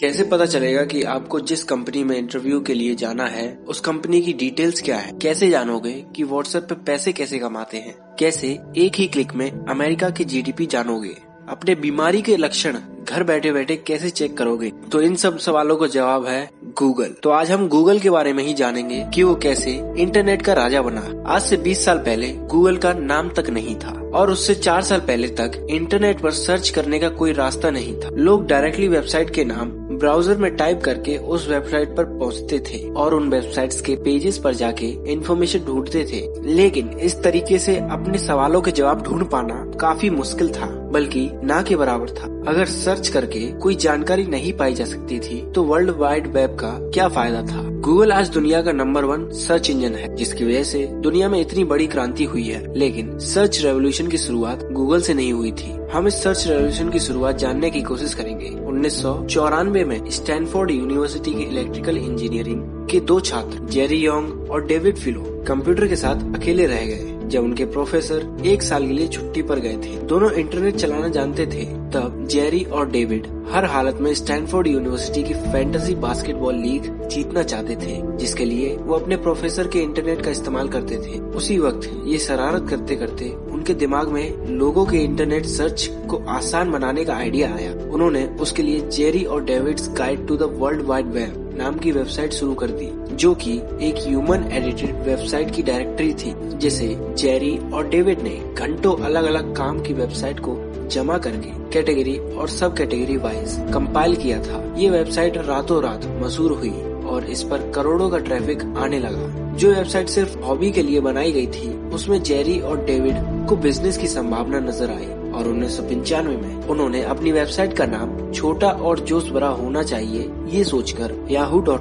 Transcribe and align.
कैसे 0.00 0.24
पता 0.24 0.46
चलेगा 0.46 0.84
कि 0.84 1.02
आपको 1.02 1.40
जिस 1.40 1.64
कंपनी 1.64 2.04
में 2.04 2.16
इंटरव्यू 2.16 2.60
के 2.60 2.74
लिए 2.74 2.94
जाना 2.94 3.26
है, 3.26 3.58
उस 3.68 3.80
कंपनी 3.80 4.20
की 4.22 4.32
डिटेल्स 4.32 4.82
क्या 4.82 4.96
है? 4.96 5.12
कैसे 5.22 5.50
जानोगे 5.50 6.04
कि 6.16 6.22
व्हाट्सएप 6.22 6.62
पे 6.62 6.74
पैसे 6.74 7.12
कैसे 7.12 7.38
कमाते 7.38 7.76
हैं? 7.76 7.94
कैसे 8.18 8.58
एक 8.76 8.92
ही 8.94 9.06
क्लिक 9.06 9.34
में 9.34 9.64
अमेरिका 9.64 10.10
की 10.10 10.24
जीडीपी 10.24 10.66
जानोगे? 10.66 11.16
अपने 11.48 11.74
बीमारी 11.74 12.22
के 12.22 12.36
लक्षण 12.36 12.78
घर 13.08 13.24
बैठे 13.24 13.52
बैठे 13.52 13.76
कैसे 13.76 14.10
चेक 14.10 14.36
करोगे? 14.36 14.72
तो 14.92 15.00
इन 15.00 15.14
सब 15.14 15.38
सवालों 15.38 15.76
का 15.76 15.86
जवाब 15.86 16.26
है 16.26 16.50
गूगल 16.64 17.14
तो 17.22 17.30
आज 17.30 17.50
हम 17.50 17.68
गूगल 17.68 17.98
के 17.98 18.10
बारे 18.10 18.32
में 18.32 18.44
ही 18.44 18.54
जानेंगे 18.54 19.06
कि 19.14 19.22
वो 19.22 19.34
कैसे 19.34 19.94
इंटरनेट 19.98 20.42
का 20.42 20.52
राजा 20.52 20.82
बना। 20.82 21.22
आज 21.26 21.42
से 21.42 21.56
20 21.56 21.84
साल 21.84 21.98
पहले 21.98 22.32
गूगल 22.32 22.76
का 22.76 22.92
नाम 22.92 23.28
तक 23.28 23.50
नहीं 23.50 23.76
था 23.76 24.10
और 24.14 24.30
उससे 24.30 24.54
चार 24.54 24.82
साल 24.82 25.00
पहले 25.00 25.28
तक 25.28 25.66
इंटरनेट 25.70 26.20
पर 26.20 26.30
सर्च 26.30 26.68
करने 26.68 26.98
का 26.98 27.08
कोई 27.08 27.32
रास्ता 27.32 27.70
नहीं 27.70 28.00
था। 28.00 28.08
लोग 28.08 28.46
डायरेक्टली 28.46 28.88
वेबसाइट 28.88 29.30
के 29.30 29.44
नाम 29.44 29.83
ब्राउज़र 29.98 30.36
में 30.36 30.56
टाइप 30.56 30.80
करके 30.84 31.16
उस 31.16 31.48
वेबसाइट 31.48 31.96
पर 31.96 32.04
पहुँचते 32.04 32.58
थे 32.58 32.92
और 32.92 33.14
उन 33.14 33.28
वेबसाइट्स 33.28 33.80
के 33.80 33.96
पेजेस 33.96 34.38
पर 34.38 34.54
जाके 34.54 34.86
इन्फॉर्मेशन 35.12 35.58
ढूंढते 35.58 36.04
थे। 36.04 36.22
लेकिन 36.54 36.88
इस 36.88 37.22
तरीके 37.22 37.58
से 37.58 37.76
अपने 37.78 38.18
सवालों 38.18 38.62
के 38.62 38.70
जवाब 38.70 39.02
ढूंढ 39.02 39.24
पाना 39.24 39.64
काफ़ी 39.80 40.10
मुश्किल 40.10 40.52
था। 40.52 40.83
बल्कि 40.94 41.28
ना 41.44 41.60
के 41.62 41.76
बराबर 41.76 42.10
था। 42.10 42.26
अगर 42.48 42.64
सर्च 42.66 43.08
करके 43.08 43.40
कोई 43.58 43.74
जानकारी 43.76 44.24
नहीं 44.26 44.52
पाई 44.52 44.74
जा 44.74 44.84
सकती 44.84 45.18
थी 45.20 45.40
तो 45.52 45.62
वर्ल्ड 45.62 45.90
वाइड 45.90 46.26
वेब 46.26 46.56
का 46.56 46.70
क्या 46.90 47.08
फ़ायदा 47.08 47.42
था? 47.44 47.62
गूगल 47.80 48.12
आज 48.12 48.28
दुनिया 48.28 48.60
का 48.62 48.72
नंबर 48.72 49.04
वन 49.04 49.28
सर्च 49.36 49.70
इंजन 49.70 49.94
है, 49.94 50.14
जिसकी 50.16 50.44
वजह 50.44 50.62
से 50.62 50.84
दुनिया 51.02 51.28
में 51.28 51.40
इतनी 51.40 51.64
बड़ी 51.64 51.86
क्रांति 51.86 52.24
हुई 52.24 52.44
है। 52.44 52.62
लेकिन 52.74 53.18
सर्च 53.20 53.60
रेवोल्यूशन 53.62 54.08
की 54.08 54.18
शुरुआत 54.18 54.64
गूगल 54.72 55.00
से 55.00 55.14
नहीं 55.14 55.32
हुई 55.32 55.52
थी। 55.52 55.72
हम 55.92 56.06
इस 56.06 56.22
सर्च 56.22 56.46
रेवोल्यूशन 56.46 56.90
की 56.90 56.98
शुरुआत 56.98 57.38
जानने 57.38 57.70
की 57.70 57.82
कोशिश 57.82 58.14
करेंगे। 58.14 58.48
उन्नीस 58.66 59.00
सौ 59.02 59.14
चौरानवे 59.24 59.84
में 59.84 60.10
स्टैनफोर्ड 60.10 60.70
यूनिवर्सिटी 60.70 61.34
की 61.34 61.42
इलेक्ट्रिकल 61.42 61.96
इंजीनियरिंग 61.96 62.62
के 62.90 63.00
दो 63.00 63.20
छात्र 63.20 63.66
जेरी 63.68 63.96
योंग 63.96 64.50
और 64.50 64.66
डेविड 64.66 64.96
फिलो 64.96 65.22
कंप्यूटर 65.48 65.86
के 65.86 65.96
साथ 65.96 66.34
अकेले 66.34 66.66
रह 66.66 66.84
गए। 66.86 67.13
जब 67.28 67.44
उनके 67.44 67.64
प्रोफेसर 67.66 68.42
एक 68.46 68.62
साल 68.62 68.86
के 68.86 68.92
लिए 68.92 69.08
छुट्टी 69.08 69.42
पर 69.42 69.58
गए 69.58 69.76
थे, 69.76 69.96
दोनों 70.04 70.30
इंटरनेट 70.32 70.76
चलाना 70.76 71.08
जानते 71.08 71.46
थे, 71.46 71.64
तब 71.94 72.26
जेरी 72.30 72.62
और 72.64 72.90
डेविड 72.90 73.26
हर 73.50 73.64
हालत 73.64 73.98
में 74.00 74.12
स्टैनफोर्ड 74.14 74.66
यूनिवर्सिटी 74.66 75.22
की 75.22 75.34
फैंटेसी 75.34 75.94
बास्केटबॉल 75.94 76.54
लीग 76.54 76.90
जीतना 77.08 77.42
चाहते 77.42 77.76
थे, 77.76 78.00
जिसके 78.16 78.44
लिए 78.44 78.74
वो 78.76 78.94
अपने 78.94 79.16
प्रोफेसर 79.16 79.68
के 79.68 79.80
इंटरनेट 79.80 80.22
का 80.22 80.30
इस्तेमाल 80.30 80.68
करते 80.68 80.96
थे। 80.96 81.18
उसी 81.36 81.58
वक्त 81.58 81.90
ये 82.06 82.18
शरारत 82.18 82.66
करते 82.70 82.96
करते 82.96 83.30
उनके 83.52 83.74
दिमाग 83.74 84.08
में 84.08 84.46
लोगों 84.48 84.84
के 84.86 84.98
इंटरनेट 84.98 85.46
सर्च 85.46 85.88
को 86.10 86.22
आसान 86.30 86.70
बनाने 86.70 87.04
का 87.04 87.14
आइडिया 87.14 87.54
आया। 87.54 87.72
उन्होंने 87.84 88.26
उसके 88.40 88.62
लिए 88.62 88.80
जेरी 88.88 89.24
और 89.24 89.44
David's 89.44 89.88
guide 89.98 90.26
to 90.28 90.36
the 90.36 90.56
world 90.58 90.82
wide 90.82 91.06
web. 91.06 91.43
नाम 91.54 91.78
की 91.78 91.90
वेबसाइट 91.92 92.32
शुरू 92.32 92.54
कर 92.54 92.70
दी, 92.70 92.90
जो 93.16 93.34
कि 93.34 93.52
एक 93.82 94.02
ह्यूमन 94.06 94.44
एडिटेड 94.52 94.96
वेबसाइट 94.98 95.50
की 95.50 95.62
डायरेक्टरी 95.62 96.12
थी, 96.14 96.34
जिसे 96.58 96.88
जेरी 97.18 97.56
और 97.74 97.88
डेविड 97.88 98.22
ने 98.22 98.30
घंटों 98.54 98.96
अलग 98.96 99.24
अलग 99.24 99.54
काम 99.56 99.80
की 99.80 99.92
वेबसाइट 99.92 100.40
को 100.40 100.56
जमा 100.92 101.18
करके 101.18 101.52
कैटेगरी 101.72 102.18
और 102.18 102.48
सब 102.48 102.76
कैटेगरी 102.76 103.16
वाइज 103.16 103.56
कंपाइल 103.74 104.16
किया 104.16 104.40
था। 104.42 104.62
ये 104.78 104.90
वेबसाइट 104.90 105.36
रातों 105.38 105.82
रात 105.82 106.04
मशहूर 106.22 106.52
हुई 106.52 106.72
और 107.04 107.24
इस 107.24 107.42
पर 107.42 107.70
करोड़ों 107.70 108.10
का 108.10 108.18
ट्रैफ़िक 108.18 108.62
आने 108.78 108.98
लगा। 108.98 109.54
जो 109.56 109.70
वेबसाइट 109.70 110.08
सिर्फ़ 110.08 110.38
हॉबी 110.38 110.70
के 110.72 110.82
लिए 110.82 111.00
बनाई 111.00 111.32
गई 111.32 111.46
थी, 111.46 111.68
उसमें 111.88 112.22
जेरी 112.22 112.58
और 112.60 112.84
डेविड 112.84 113.46
को 113.48 113.56
बिज़नेस 113.56 113.98
की 113.98 114.08
संभावना 114.08 114.60
नज़र 114.60 114.90
आई। 114.90 115.06
और 115.34 115.48
उन्नीस 115.48 115.80
में 115.80 116.66
उन्होंने 116.66 117.02
अपनी 117.04 117.32
वेबसाइट 117.32 117.72
का 117.72 117.86
नाम 117.86 118.32
छोटा 118.32 118.68
और 118.68 119.00
जोश 119.00 119.30
भरा 119.30 119.48
होना 119.48 119.82
चाहिए, 119.82 120.30
ये 120.48 120.64
सोचकर 120.64 121.12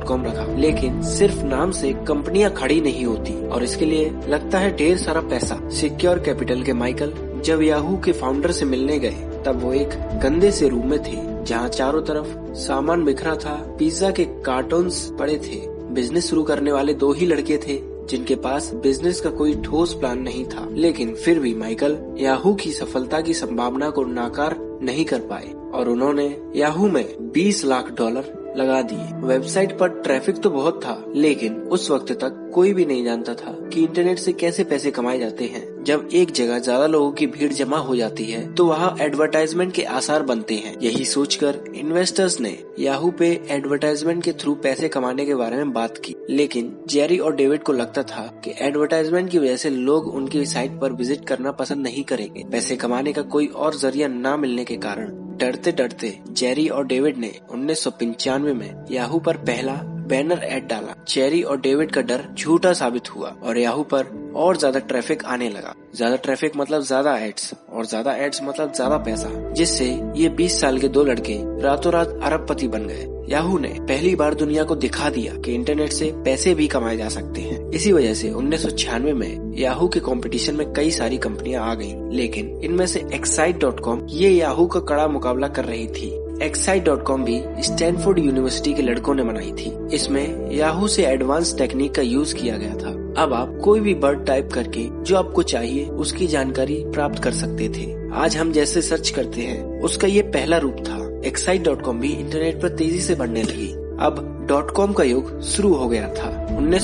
कॉम 0.08 0.24
रखा। 0.26 0.46
लेकिन 0.56 1.02
सिर्फ़ 1.04 1.44
नाम 1.44 1.72
से 1.72 1.92
कंपनियाँ 2.08 2.52
खड़ी 2.52 2.80
नहीं 2.82 3.06
होती 3.06 3.34
और 3.48 3.64
इसके 3.64 3.86
लिए 3.86 4.12
लगता 4.28 4.60
है 4.60 4.76
ढेर 4.78 4.98
सारा 4.98 5.22
पैसा। 5.22 5.60
सिक्योर 5.72 6.20
कैपिटल 6.20 6.64
के 6.64 6.74
माइकल 6.74 7.14
जब 7.46 7.62
याहू 7.62 7.98
के 7.98 8.12
फाउंडर 8.12 8.52
से 8.52 8.66
मिलने 8.66 9.00
गए, 9.00 9.30
तब 9.46 9.60
वो 9.64 9.74
एक 9.74 9.90
गंदे 10.24 10.52
से 10.52 10.70
रूम 10.70 10.90
में 10.90 11.00
थे, 11.00 11.18
जहाँ 11.46 11.70
चारों 11.70 12.02
तरफ़ 12.02 12.54
सामान 12.58 13.04
बिखरा 13.06 13.36
था, 13.36 13.56
पिज्जा 13.80 14.12
के 14.12 14.26
कार्टून 14.46 14.90
पड़े 15.20 15.38
थे। 15.38 15.62
बिज़नेस 15.94 16.30
शुरू 16.30 16.44
करने 16.44 16.72
वाले 16.72 16.94
दो 16.94 17.12
ही 17.14 17.26
लड़के 17.26 17.58
थे 17.58 17.74
जिनके 18.10 18.36
पास 18.36 18.74
बिज़नेस 18.74 19.22
का 19.22 19.30
कोई 19.30 19.56
ठोस 19.56 19.94
प्लान 19.94 20.20
नहीं 20.20 20.46
था। 20.46 20.68
लेकिन 20.72 21.16
फिर 21.16 21.40
भी 21.40 21.56
माइकल 21.56 21.98
याहू 22.18 22.54
की 22.54 22.72
सफलता 22.72 23.22
की 23.22 23.34
संभावना 23.34 23.90
को 23.90 24.04
नाकार 24.04 24.80
नहीं 24.82 25.06
कर 25.06 25.20
पाए 25.20 25.54
और 25.74 25.90
उन्होंने 25.90 26.38
याहू 26.56 26.90
में 26.90 27.32
20 27.32 27.66
लाख 27.66 27.92
डॉलर 27.92 28.56
लगा 28.58 28.82
दिए। 28.82 29.28
वेबसाइट 29.28 29.78
पर 29.78 29.88
ट्रैफ़िक 29.88 30.38
तो 30.38 30.50
बहुत 30.50 30.82
था, 30.84 31.06
लेकिन 31.16 31.56
उस 31.56 31.92
वक्त 31.92 32.12
तक 32.12 32.52
कोई 32.54 32.74
भी 32.74 32.86
नहीं 32.86 33.04
जानता 33.04 33.34
था 33.34 33.52
कि 33.74 33.84
इंटरनेट 33.84 34.20
से 34.20 34.34
कैसे 34.34 34.64
पैसे 34.64 34.92
कमाए 34.92 35.20
जाते 35.20 35.46
हैं। 35.46 35.73
जब 35.84 36.10
एक 36.14 36.32
जगह 36.32 36.60
ज़्यादा 36.60 36.86
लोगों 36.88 37.12
की 37.12 37.28
भीड़ 37.28 37.52
जमा 37.54 37.78
हो 37.78 37.96
जाती 37.96 38.26
है 38.26 38.42
तो 38.56 38.66
वहाँ 38.66 38.96
एडवर्टाइजमेंट 39.02 39.74
के 39.74 39.84
आसार 39.84 40.24
बनते 40.24 40.56
हैं। 40.56 40.76
यही 40.82 41.06
सोचकर 41.06 41.60
इन्वेस्टर्स 41.76 42.40
ने 42.40 42.58
याहू 42.80 43.12
पे 43.12 43.28
एडवर्टाइजमेंट 43.52 44.24
के 44.24 44.32
थ्रू 44.34 44.54
पैसे 44.64 44.90
कमाने 44.90 45.26
के 45.26 45.36
बारे 45.36 45.58
में 45.58 45.74
बात 45.74 45.98
की। 45.98 46.16
लेकिन 46.30 46.76
जेरी 46.90 47.18
और 47.18 47.36
डेविड 47.36 47.64
को 47.64 47.74
लगता 47.74 48.04
था 48.04 48.26
कि 48.44 48.54
एडवर्टाइजमेंट 48.62 49.30
की 49.30 49.40
वजह 49.40 49.56
से 49.56 49.70
लोग 49.70 50.08
उनकी 50.08 50.46
साइट 50.46 50.80
पर 50.82 50.94
विज़िट 50.94 51.26
करना 51.28 51.52
पसंद 51.54 51.84
नहीं 51.84 52.04
करेंगे। 52.04 52.44
पैसे 52.52 52.76
कमाने 52.76 53.14
का 53.14 53.22
कोई 53.34 53.48
और 53.48 53.76
ज़रिया 53.76 54.08
न 54.08 54.40
मिलने 54.40 54.66
के 54.66 54.78
कारण 54.78 55.12
डरते 55.38 55.72
डरते 55.72 56.18
जेरी 56.32 56.68
और 56.68 56.86
डेविड 56.88 57.18
ने 57.18 57.32
उन्नीस 57.52 57.84
सौ 57.84 57.90
पंचानवे 57.92 58.54
में 58.54 58.86
याहू 58.92 59.20
पर 59.20 59.38
पहला 59.40 59.74
बैनर 60.14 60.44
एड 60.46 60.68
डाला। 60.68 60.96
चेरी 61.08 61.42
और 61.44 61.62
डेविड 61.62 61.92
का 61.92 62.02
डर 62.04 62.28
झूठा 62.34 62.74
साबित 62.74 63.16
हुआ 63.16 63.36
और 63.44 63.58
याहू 63.58 63.84
पर 63.94 64.12
और 64.36 64.58
ज़्यादा 64.58 64.80
ट्रैफ़िक 64.82 65.24
आने 65.26 65.50
लगा। 65.50 65.74
ज़्यादा 65.96 66.16
ट्रैफ़िक 66.18 66.56
मतलब 66.58 66.82
ज़्यादा 66.84 67.16
एड्स 67.18 67.54
और 67.70 67.86
ज़्यादा 67.86 68.14
एड्स 68.18 68.42
मतलब 68.44 68.74
ज़्यादा 68.74 68.98
पैसा 69.00 69.30
जिससे 69.54 69.86
ये 70.16 70.30
20 70.38 70.60
साल 70.62 70.78
के 70.80 70.88
दो 70.88 71.04
लड़के 71.04 71.38
रातों 71.64 71.92
रात 71.94 72.20
अरबपति 72.24 72.68
बन 72.68 72.88
गए। 72.88 73.08
याहू 73.30 73.58
ने 73.60 73.70
पहली 73.82 74.16
बार 74.16 74.34
दुनिया 74.34 74.64
को 74.64 74.76
दिखा 74.76 75.10
दिया 75.10 75.34
कि 75.36 75.54
इंटरनेट 75.56 75.92
से 75.94 76.12
पैसे 76.26 76.54
भी 76.56 76.68
कमाए 76.68 76.98
जा 76.98 77.10
सकते 77.10 77.42
हैं। 77.42 77.70
इसी 77.72 77.92
वजह 77.92 78.14
से 78.14 78.32
उन्नीस 78.32 78.64
सौ 78.64 78.70
छियानवे 78.72 79.14
में 79.14 79.54
याहू 79.58 79.88
के 79.88 80.00
कंपटीशन 80.00 80.56
में 80.56 80.72
कई 80.74 80.92
सारी 80.92 81.18
कंपनियाँ 81.18 81.70
आ 81.70 81.74
गईं, 81.76 82.10
लेकिन 82.12 82.50
इनमें 82.64 82.86
से 82.88 83.06
एक्साइट 83.16 83.60
डॉट 83.60 83.80
कॉम 83.80 84.06
ये 84.10 84.30
याहू 84.30 84.66
का 84.68 84.80
कड़ा 84.82 85.08
मुकाबला 85.08 85.48
कर 85.50 85.66
रही 85.66 85.88
थी। 85.90 86.10
एक्साइट 86.44 86.84
डॉट 86.84 87.04
कॉम 87.04 87.24
भी 87.24 87.44
स्टैनफोर्ड 87.60 88.20
यूनिवर्सिटी 88.20 88.74
के 88.74 88.82
लड़कों 88.82 89.16
ने 89.16 89.24
बनाई 89.24 89.52
थी। 89.52 89.96
इसमें 89.96 90.52
याहू 90.52 90.88
से 90.88 91.06
एडवांस 91.06 91.58
टेक्निक 91.58 91.96
का 91.96 92.02
यूज़ 92.02 92.36
किया 92.36 92.58
गया 92.58 92.74
था। 92.74 93.24
अब 93.24 93.34
आप 93.34 93.60
कोई 93.64 93.80
भी 93.80 93.94
वर्ड 93.94 94.26
टाइप 94.26 94.50
करके 94.54 95.04
जो 95.04 95.16
आपको 95.16 95.44
चाहिए, 95.44 95.86
उसकी 95.86 96.28
जानकारी 96.28 96.84
प्राप्त 96.88 97.24
कर 97.24 97.32
सकते 97.32 97.70
थे। 97.70 98.14
आज 98.14 98.38
हम 98.38 98.52
जैसे 98.52 98.82
सर्च 98.82 99.10
करते 99.10 99.42
हैं, 99.42 99.82
उसका 99.82 100.08
ये 100.08 100.22
पहला 100.22 100.58
रूप 100.58 100.76
था। 100.80 101.28
एक्साइट 101.28 101.62
डॉट 101.62 101.82
कॉम 101.82 102.00
भी 102.00 102.10
इंटरनेट 102.10 102.62
पर 102.62 102.70
तेज़ी 102.70 103.02
से 103.02 103.16
बढ़ने 103.16 103.44
लगी। 103.44 103.74
अब 104.00 104.33
डॉट 104.48 104.72
कॉम 104.72 104.94
का 104.94 105.04
युग 105.04 105.40
शुरू 105.44 105.74
हो 105.74 105.88
गया 105.88 106.08
था। 106.14 106.30
उन्नीस 106.58 106.84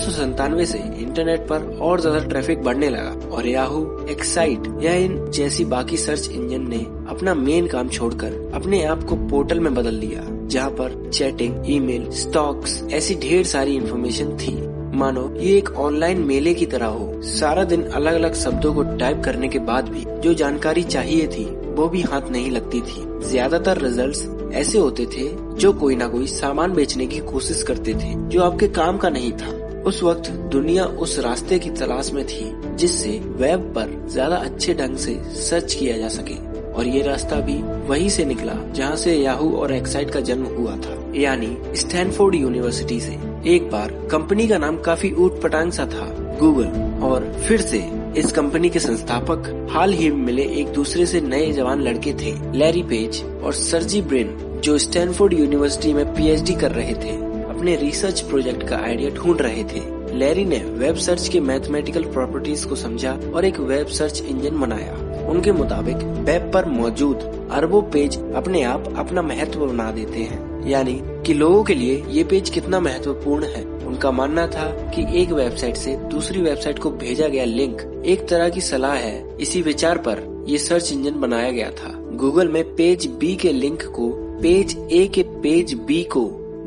से 0.72 0.78
इंटरनेट 1.00 1.48
पर 1.48 1.64
और 1.82 2.02
ज़्यादा 2.02 2.20
ट्रैफ़िक 2.20 2.64
बढ़ने 2.64 2.90
लगा 2.90 3.28
और 3.28 3.48
याहू, 3.48 3.84
एक्साइट 4.10 4.68
या 4.82 4.94
इन 4.96 5.30
जैसी 5.32 5.66
बाकी 5.66 5.98
सर्च 5.98 6.30
इंजन 6.30 6.68
ने 6.70 6.80
अपना 7.10 7.34
मेन 7.36 7.68
काम 7.68 7.90
छोड़कर 7.90 8.52
अपने 8.56 8.84
आप 8.86 9.04
को 9.04 9.16
पोर्टल 9.30 9.60
में 9.60 9.74
बदल 9.74 9.94
लिया, 9.96 10.24
जहाँ 10.48 10.70
पर 10.72 11.10
चैटिंग, 11.10 11.64
ईमेल, 11.70 12.10
स्टॉक्स 12.14 12.82
ऐसी 12.94 13.16
ढेर 13.20 13.46
सारी 13.46 13.76
इंफॉर्मेशन 13.76 14.36
थी। 14.38 14.56
मानो, 14.98 15.30
ये 15.38 15.58
एक 15.58 15.70
ऑनलाइन 15.80 16.22
मेले 16.26 16.54
की 16.54 16.66
तरह 16.66 16.86
हो। 16.88 17.22
सारा 17.24 17.64
दिन 17.64 17.84
अलग 17.86 18.14
अलग 18.14 18.34
शब्दों 18.36 18.74
को 18.74 18.84
टाइप 18.98 19.22
करने 19.26 19.48
के 19.48 19.60
बाद 19.62 19.90
भी 19.90 20.06
जो 20.22 20.34
जानकारी 20.34 20.84
चाहिए 20.86 21.28
थी, 21.28 21.46
वो 21.70 21.88
भी 21.88 22.02
हाथ 22.02 22.30
नहीं 22.32 22.52
लगती 22.52 22.82
थी। 22.82 23.06
ज़्यादातर 23.22 23.78
रिजल्ट्स 23.78 24.26
ऐसे 24.54 24.78
होते 24.78 25.06
थे 25.06 25.28
जो 25.56 25.72
कोई 25.74 25.96
ना 25.96 26.08
कोई 26.08 26.28
सामान 26.28 26.74
बेचने 26.74 27.08
की 27.08 27.20
कोशिश 27.20 27.64
करते 27.64 27.94
थे, 27.94 28.14
जो 28.30 28.42
आपके 28.42 28.68
काम 28.68 28.98
का 28.98 29.10
नहीं 29.10 29.32
था। 29.32 29.58
उस 29.80 30.04
वक्त 30.04 30.30
दुनिया 30.30 30.86
उस 30.86 31.18
रास्ते 31.20 31.60
की 31.60 31.70
तलाश 31.70 32.12
में 32.14 32.26
थी, 32.28 32.52
जिससे 32.76 33.10
वेब 33.10 33.60
पर 33.76 34.08
ज़्यादा 34.10 34.36
अच्छे 34.36 34.74
ढंग 34.74 34.98
से 34.98 35.20
सर्च 35.36 35.74
किया 35.74 35.98
जा 35.98 36.08
सके। 36.08 36.38
और 36.74 36.88
ये 36.88 37.02
रास्ता 37.02 37.36
भी 37.36 37.54
वहीं 37.88 38.10
से 38.10 38.26
निकला, 38.26 38.54
जहाँ 38.74 38.96
से 38.96 39.16
याहू 39.16 39.52
और 39.52 39.74
एक्साइट 39.74 40.10
का 40.10 40.20
जन्म 40.20 40.46
हुआ 40.46 40.76
था। 40.76 40.98
यानी 41.16 41.58
स्टैनफोर्ड 41.76 42.36
यूनिवर्सिटी 42.36 43.00
से। 43.00 43.18
एक 43.46 43.70
बार 43.72 43.92
कंपनी 44.12 44.48
का 44.48 44.58
नाम 44.58 44.78
काफ़ी 44.78 45.12
ऊट 45.14 45.42
पटांग 45.42 45.72
सा 45.72 45.86
था, 45.86 46.06
गूगल, 46.40 46.68
और 47.06 47.32
फिर 47.48 47.62
से 47.62 47.80
इस 48.18 48.32
कंपनी 48.32 48.70
के 48.70 48.80
संस्थापक 48.80 49.68
हाल 49.72 49.94
ही 49.94 50.10
में 50.10 50.26
मिले 50.26 50.42
एक 50.42 50.68
दूसरे 50.68 51.06
से 51.06 51.22
नए 51.22 51.52
जवान 51.52 51.82
लड़के 51.82 52.14
थे, 52.14 52.58
लैरी 52.58 52.84
पेज 52.84 53.24
और 53.44 53.54
सरजी 53.54 54.02
ब्रेन, 54.02 54.62
जो 54.64 54.78
स्टैनफोर्ड 54.78 55.34
यूनिवर्सिटी 55.34 55.94
में 55.94 56.14
पीएचडी 56.14 56.54
कर 56.54 56.72
रहे 56.72 56.94
थे। 56.94 57.10
अपने 57.44 57.76
रिसर्च 57.76 58.22
प्रोजेक्ट 58.22 58.64
का 58.64 58.78
आइडिया 58.78 59.10
ढूंढ 59.10 59.42
रहे 59.42 59.64
थे। 59.64 60.00
लैरी 60.16 60.46
ने 60.46 60.58
वेब 60.58 60.96
सर्च 60.96 61.28
के 61.28 61.40
मैथमेटिकल 61.40 62.04
प्रॉपर्टीज़ 62.04 62.68
को 62.68 62.76
समझा 62.76 63.20
और 63.36 63.46
एक 63.46 63.60
वेब 63.60 63.88
सर्च 63.88 64.22
इंजन 64.22 64.60
बनाया। 64.60 65.26
उनके 65.30 65.52
मुताबिक 65.52 65.96
वेब 65.96 66.52
पर 66.54 66.66
मौजूद 66.66 67.50
अरबों 67.52 67.82
पेज 67.82 68.20
अपने 68.36 68.64
आप 68.64 68.94
अपना 68.98 69.22
महत्व 69.22 69.60
बना 69.60 69.92
देते 69.92 70.20
हैं। 70.20 70.68
यानी 70.68 71.02
कि 71.26 71.34
लोगों 71.34 71.64
के 71.64 71.76
लिए 71.76 72.04
ये 72.10 72.24
पेज 72.24 72.50
कितना 72.50 72.80
महत्वपूर्ण 72.80 73.44
है। 73.44 73.79
उनका 73.90 74.12
मानना 74.12 74.46
था 74.48 74.68
कि 74.96 75.06
एक 75.22 75.32
वेबसाइट 75.34 75.78
से 75.78 75.96
दूसरी 76.10 76.42
वेबसाइट 76.42 76.80
को 76.80 76.90
भेजा 76.98 77.28
गया 77.28 77.46
लिंक 77.46 77.82
एक 78.08 78.28
तरह 78.30 78.50
की 78.50 78.62
सलाह 78.62 78.94
है। 78.96 79.38
इसी 79.38 79.62
विचार 79.62 79.98
पर 80.08 80.22
ये 80.48 80.58
सर्च 80.58 80.92
इंजन 80.94 81.20
बनाया 81.20 81.52
गया 81.52 81.70
था। 81.74 81.92
गूगल 82.18 82.48
में 82.48 82.64
पेज 82.76 83.08
बी 83.20 83.36
के 83.36 83.52
लिंक 83.54 83.84
को 83.96 84.10
पेज 84.42 84.78
ए 84.92 85.06
के 85.16 85.24
पेज 85.44 85.74
बी 85.88 86.04
को 86.12 86.24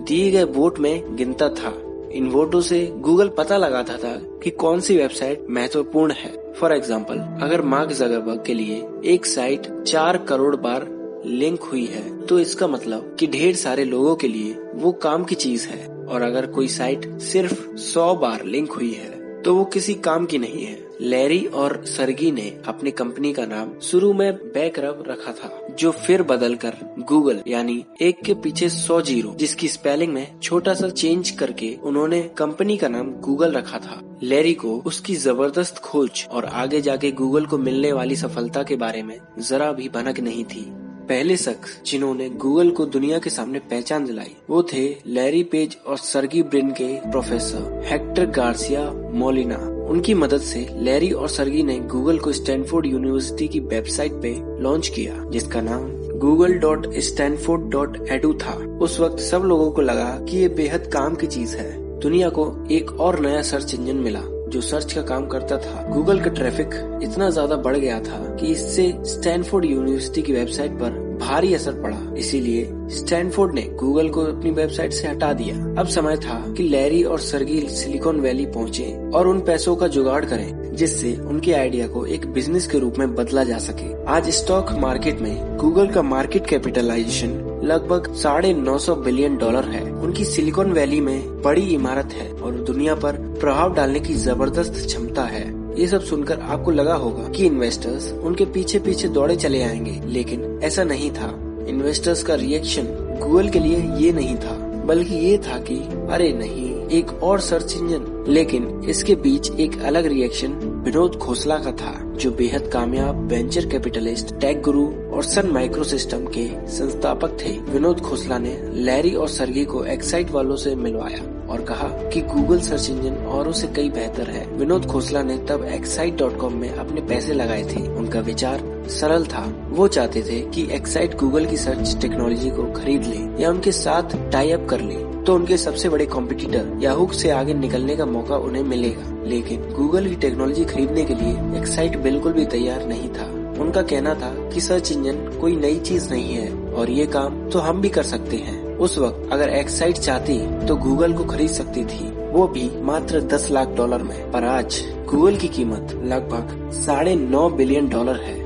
दिए 0.08 0.30
गए 0.30 0.44
वोट 0.54 0.78
में 0.80 1.16
गिनता 1.16 1.48
था। 1.50 1.72
इन 2.12 2.28
वोटों 2.30 2.60
से 2.60 2.84
गूगल 3.00 3.28
पता 3.28 3.56
लगाता 3.56 3.96
था 3.98 4.14
कि 4.42 4.50
कौन 4.56 4.80
सी 4.80 4.96
वेबसाइट 4.96 5.46
महत्वपूर्ण 5.50 6.12
है। 6.12 6.32
फॉर 6.52 6.72
एग्ज़ाम्पल 6.72 7.18
अगर 7.42 7.62
मार्क 7.64 7.92
जगरबर्ग 7.92 8.42
के 8.46 8.54
लिए 8.54 8.82
एक 9.04 9.26
साइट 9.26 9.70
चार 9.82 10.16
करोड़ 10.28 10.54
बार 10.58 10.86
लिंक 11.26 11.62
हुई 11.62 11.84
है 11.86 12.04
तो 12.26 12.38
इसका 12.40 12.66
मतलब 12.68 13.16
कि 13.20 13.26
ढेर 13.28 13.54
सारे 13.56 13.84
लोगों 13.84 14.14
के 14.16 14.28
लिए 14.28 14.52
वो 14.74 14.92
काम 15.02 15.24
की 15.24 15.34
चीज़ 15.36 15.68
है। 15.68 15.91
और 16.12 16.22
अगर 16.22 16.46
कोई 16.48 16.68
साइट 16.70 17.10
सिर्फ़ 17.22 17.66
सौ 17.82 18.14
बार 18.16 18.44
लिंक 18.46 18.72
हुई 18.72 18.92
है 18.92 19.20
तो 19.42 19.54
वो 19.54 19.64
किसी 19.64 19.94
काम 19.96 20.26
की 20.26 20.38
नहीं 20.38 20.64
है। 20.64 20.80
लैरी 21.02 21.44
और 21.54 21.74
सरगी 21.86 22.30
ने 22.32 22.42
अपनी 22.68 22.90
कंपनी 22.90 23.32
का 23.32 23.44
नाम 23.46 23.70
शुरू 23.82 24.12
में 24.12 24.34
बैकरब 24.34 25.02
रखा 25.08 25.32
था, 25.32 25.48
जो 25.70 25.90
फिर 25.90 26.22
बदलकर 26.22 26.76
गूगल, 27.00 27.40
यानी 27.48 27.84
एक 28.00 28.20
के 28.24 28.34
पीछे 28.34 28.68
सौ 28.68 29.00
ज़ीरो, 29.02 29.34
जिसकी 29.38 29.68
स्पेलिंग 29.68 30.12
में 30.12 30.38
छोटा 30.40 30.74
सा 30.74 30.88
चेंज 30.90 31.30
करके 31.30 31.74
उन्होंने 31.82 32.20
कंपनी 32.38 32.76
का 32.76 32.88
नाम 32.88 33.10
गूगल 33.20 33.52
रखा 33.52 33.78
था। 33.78 34.00
लैरी 34.22 34.54
को 34.54 34.76
उसकी 34.86 35.14
ज़बरदस्त 35.16 35.78
खोज 35.80 36.26
और 36.30 36.44
आगे 36.44 36.80
जाके 36.80 37.10
गूगल 37.12 37.46
को 37.46 37.58
मिलने 37.58 37.92
वाली 37.92 38.16
सफलता 38.16 38.62
के 38.62 38.76
बारे 38.76 39.02
में 39.02 39.18
जरा 39.40 39.72
भी 39.72 39.88
भनक 39.88 40.20
नहीं 40.20 40.44
थी। 40.44 40.64
पहले 41.08 41.36
शख्स 41.36 41.80
जिन्होंने 41.86 42.28
गूगल 42.30 42.70
को 42.70 42.84
दुनिया 42.86 43.18
के 43.18 43.30
सामने 43.30 43.58
पहचान 43.70 44.04
दिलाई, 44.04 44.34
वो 44.50 44.62
थे 44.62 44.84
लैरी 45.06 45.42
पेज 45.42 45.76
और 45.86 45.96
सर्गी 45.96 46.42
ब्रिन 46.42 46.70
के 46.70 47.10
प्रोफेसर 47.10 47.82
हेक्टर 47.86 48.26
गार्सिया 48.26 48.90
मोलिना। 49.14 49.58
उनकी 49.90 50.14
मदद 50.14 50.40
से 50.40 50.66
लैरी 50.78 51.10
और 51.10 51.28
सर्गी 51.28 51.62
ने 51.62 51.78
गूगल 51.78 52.18
को 52.18 52.32
स्टैनफोर्ड 52.32 52.86
यूनिवर्सिटी 52.86 53.48
की 53.48 53.60
वेबसाइट 53.60 54.12
पे 54.12 54.34
लॉन्च 54.62 54.88
किया, 54.88 55.24
जिसका 55.30 55.60
नाम 55.60 55.90
Google 56.18 56.52
dot 56.52 56.92
Stanford 56.98 57.70
dot 57.70 57.96
edu 58.10 58.32
था। 58.34 58.78
उस 58.80 59.00
वक्त 59.00 59.20
सब 59.20 59.42
लोगों 59.42 59.70
को 59.70 59.82
लगा 59.82 60.10
कि 60.28 60.36
ये 60.36 60.48
बेहद 60.48 60.90
काम 60.92 61.14
की 61.14 61.26
चीज़ 61.26 61.56
है। 61.56 62.00
दुनिया 62.00 62.28
को 62.28 62.52
एक 62.70 63.00
और 63.00 63.20
नया 63.20 63.42
सर्च 63.42 63.74
इंजन 63.74 63.96
मिला। 63.96 64.22
जो 64.52 64.60
सर्च 64.60 64.92
का 64.92 65.02
काम 65.02 65.26
करता 65.26 65.56
था 65.56 65.82
गूगल 65.88 66.20
का 66.20 66.30
ट्रैफ़िक 66.30 66.74
इतना 67.02 67.28
ज़्यादा 67.30 67.56
बढ़ 67.58 67.76
गया 67.76 68.00
था 68.00 68.18
कि 68.40 68.46
इससे 68.46 68.92
स्टैनफोर्ड 69.06 69.64
यूनिवर्सिटी 69.64 70.22
की 70.22 70.32
वेबसाइट 70.32 70.72
पर 70.72 71.00
भारी 71.20 71.52
असर 71.54 71.72
पड़ा। 71.82 71.98
इसीलिए 72.18 72.68
स्टैनफोर्ड 72.90 73.54
ने 73.54 73.62
गूगल 73.80 74.08
को 74.08 74.22
अपनी 74.22 74.50
वेबसाइट 74.50 74.92
से 74.92 75.08
हटा 75.08 75.32
दिया। 75.32 75.56
अब 75.80 75.86
समय 75.88 76.16
था 76.16 76.38
कि 76.56 76.62
लैरी 76.62 77.02
और 77.02 77.20
सरगी 77.20 77.60
सिलिकॉन 77.70 78.20
वैली 78.20 78.46
पहुँचे 78.46 78.92
और 79.14 79.28
उन 79.28 79.40
पैसों 79.40 79.76
का 79.76 79.88
जुगाड़ 79.88 80.24
करें, 80.24 80.74
जिससे 80.74 81.14
उनके 81.20 81.52
आइडिया 81.52 81.86
को 81.86 82.04
एक 82.06 82.26
बिज़नेस 82.32 82.66
के 82.66 82.78
रूप 82.78 82.98
में 82.98 83.14
बदला 83.14 83.44
जा 83.44 83.58
सके। 83.60 83.92
आज 84.08 84.30
स्टॉक 84.30 84.72
मार्केट 84.78 85.20
में 85.20 85.56
गूगल 85.56 85.86
का 85.86 86.02
मार्केट 86.02 86.46
कैपिटलाइजेशन 86.46 87.38
लगभग 87.62 88.12
साढ़े 88.14 88.52
नौ 88.54 88.78
सौ 88.78 88.94
बिलियन 88.94 89.36
डॉलर 89.36 89.64
है। 89.64 89.82
उनकी 89.92 90.24
सिलिकॉन 90.24 90.72
वैली 90.72 91.00
में 91.00 91.42
बड़ी 91.42 91.62
इमारत 91.62 92.12
है 92.12 92.32
और 92.32 92.54
दुनिया 92.54 92.94
पर 92.94 93.12
प्रभाव 93.40 93.74
डालने 93.74 94.00
की 94.00 94.14
ज़बरदस्त 94.14 94.86
क्षमता 94.86 95.22
है। 95.22 95.44
ये 95.80 95.86
सब 95.86 96.00
सुनकर 96.00 96.40
आपको 96.40 96.70
लगा 96.70 96.94
होगा 96.94 97.28
कि 97.28 97.46
इन्वेस्टर्स 97.46 98.12
उनके 98.12 98.44
पीछे 98.44 98.78
पीछे 98.78 99.08
दौड़े 99.08 99.36
चले 99.36 99.62
आएँगे, 99.62 100.00
लेकिन 100.06 100.60
ऐसा 100.62 100.84
नहीं 100.84 101.10
था। 101.10 101.28
इन्वेस्टर्स 101.68 102.22
का 102.22 102.34
रिएक्शन 102.34 102.82
गूगल 103.22 103.48
के 103.48 103.58
लिए 103.58 103.90
ये 103.96 104.12
नहीं 104.12 104.36
था, 104.36 104.82
बल्कि 104.86 105.14
ये 105.14 105.38
था 105.38 105.58
कि, 105.58 105.76
अरे 106.10 106.32
नहीं, 106.32 106.72
एक 106.88 107.22
और 107.22 107.40
सर्च 107.40 107.76
इंजन 107.76 108.24
लेकिन 108.28 108.82
इसके 108.88 109.14
बीच 109.14 109.50
एक 109.50 109.82
अलग 109.82 110.06
रिएक्शन 110.06 110.48
विनोद 110.82 111.16
खोसला 111.16 111.56
का 111.56 111.72
था, 111.72 112.14
जो 112.16 112.30
बेहद 112.30 112.70
कामयाब 112.72 113.26
वेंचर 113.26 113.66
कैपिटलिस्ट, 113.66 114.40
टेक 114.40 114.62
गुरु 114.62 114.86
और 114.86 115.24
सन 115.24 115.46
माइक्रो 115.46 115.84
सिस्टम 115.84 116.18
के 116.18 116.68
संस्थापक 116.68 117.28
थे। 117.28 117.58
विनोद 117.58 118.00
खोसला 118.00 118.38
ने 118.38 118.70
लैरी 118.72 119.14
और 119.14 119.28
सरगी 119.28 119.64
को 119.64 119.84
एक्साइट 119.84 120.30
वालों 120.30 120.56
से 120.56 120.74
मिलवाया 120.74 121.46
और 121.48 121.60
कहा 121.60 121.88
कि 121.88 122.20
गूगल 122.20 122.60
सर्च 122.60 122.90
इंजन 122.90 123.14
औरों 123.14 123.52
से 123.52 123.66
कई 123.66 123.90
बेहतर 123.90 124.30
है। 124.30 124.46
विनोद 124.46 124.86
खोसला 124.86 125.22
ने 125.22 125.38
तब 125.38 125.64
एक्साइट 125.64 126.16
डॉट 126.16 126.36
कॉम 126.36 126.52
में 126.52 126.70
अपने 126.70 127.00
पैसे 127.00 127.32
लगाए 127.32 127.62
थे। 127.62 127.88
उनका 127.88 128.20
विचार 128.20 128.84
सरल 128.88 129.26
था। 129.26 129.66
वो 129.68 129.88
चाहते 129.88 130.22
थे 130.22 130.40
कि 130.40 130.68
एक्साइट 130.72 131.16
गूगल 131.16 131.46
की 131.46 131.56
सर्च 131.56 131.96
टेक्नोलॉजी 132.00 132.50
को 132.50 132.72
खरीद 132.72 133.04
ले 133.04 133.42
या 133.42 133.50
उनके 133.50 133.72
साथ 133.72 134.30
टाई 134.30 134.50
अप 134.50 134.66
कर 134.70 134.80
ले। 134.80 135.11
तो 135.26 135.34
उनके 135.34 135.56
सबसे 135.56 135.88
बड़े 135.88 136.06
कॉम्पिटिटर 136.06 136.78
याहू 136.80 137.12
से 137.12 137.30
आगे 137.30 137.54
निकलने 137.54 137.96
का 137.96 138.06
मौका 138.06 138.36
उन्हें 138.36 138.62
मिलेगा। 138.62 139.24
लेकिन 139.24 139.60
गूगल 139.60 140.08
की 140.08 140.14
टेक्नोलॉजी 140.14 140.64
खरीदने 140.64 141.04
के 141.04 141.14
लिए 141.14 141.60
एक्साइट 141.60 141.98
बिल्कुल 141.98 142.32
भी 142.32 142.46
तैयार 142.46 142.86
नहीं 142.86 143.08
था। 143.08 143.42
उनका 143.60 143.82
कहना 143.82 144.14
था 144.14 144.50
कि 144.50 144.60
सर्च 144.60 144.92
इंजन 144.92 145.38
कोई 145.40 145.56
नई 145.56 145.78
चीज़ 145.80 146.10
नहीं 146.10 146.34
है 146.34 146.74
और 146.74 146.90
ये 146.90 147.06
काम 147.06 147.50
तो 147.50 147.58
हम 147.58 147.80
भी 147.80 147.88
कर 147.88 148.02
सकते 148.02 148.36
हैं। 148.36 148.76
उस 148.76 148.98
वक्त 148.98 149.28
अगर 149.32 149.48
एक्साइट 149.48 149.96
चाहती 149.96 150.66
तो 150.66 150.76
गूगल 150.76 151.12
को 151.12 151.24
खरीद 151.24 151.50
सकती 151.50 151.84
थी। 151.84 152.30
वो 152.30 152.48
भी 152.48 152.70
मात्र 152.80 153.20
10 153.20 153.50
लाख 153.50 153.68
डॉलर 153.68 154.02
में। 154.02 154.30
पर 154.30 154.44
आज 154.44 154.82
गूगल 155.10 155.36
की 155.36 155.48
कीमत 155.48 156.00
लगभग 156.04 156.70
साढ़े 156.72 157.14
नौ 157.14 157.50
बिलियन 157.50 157.88
डॉलर 157.88 158.16
है। 158.16 158.42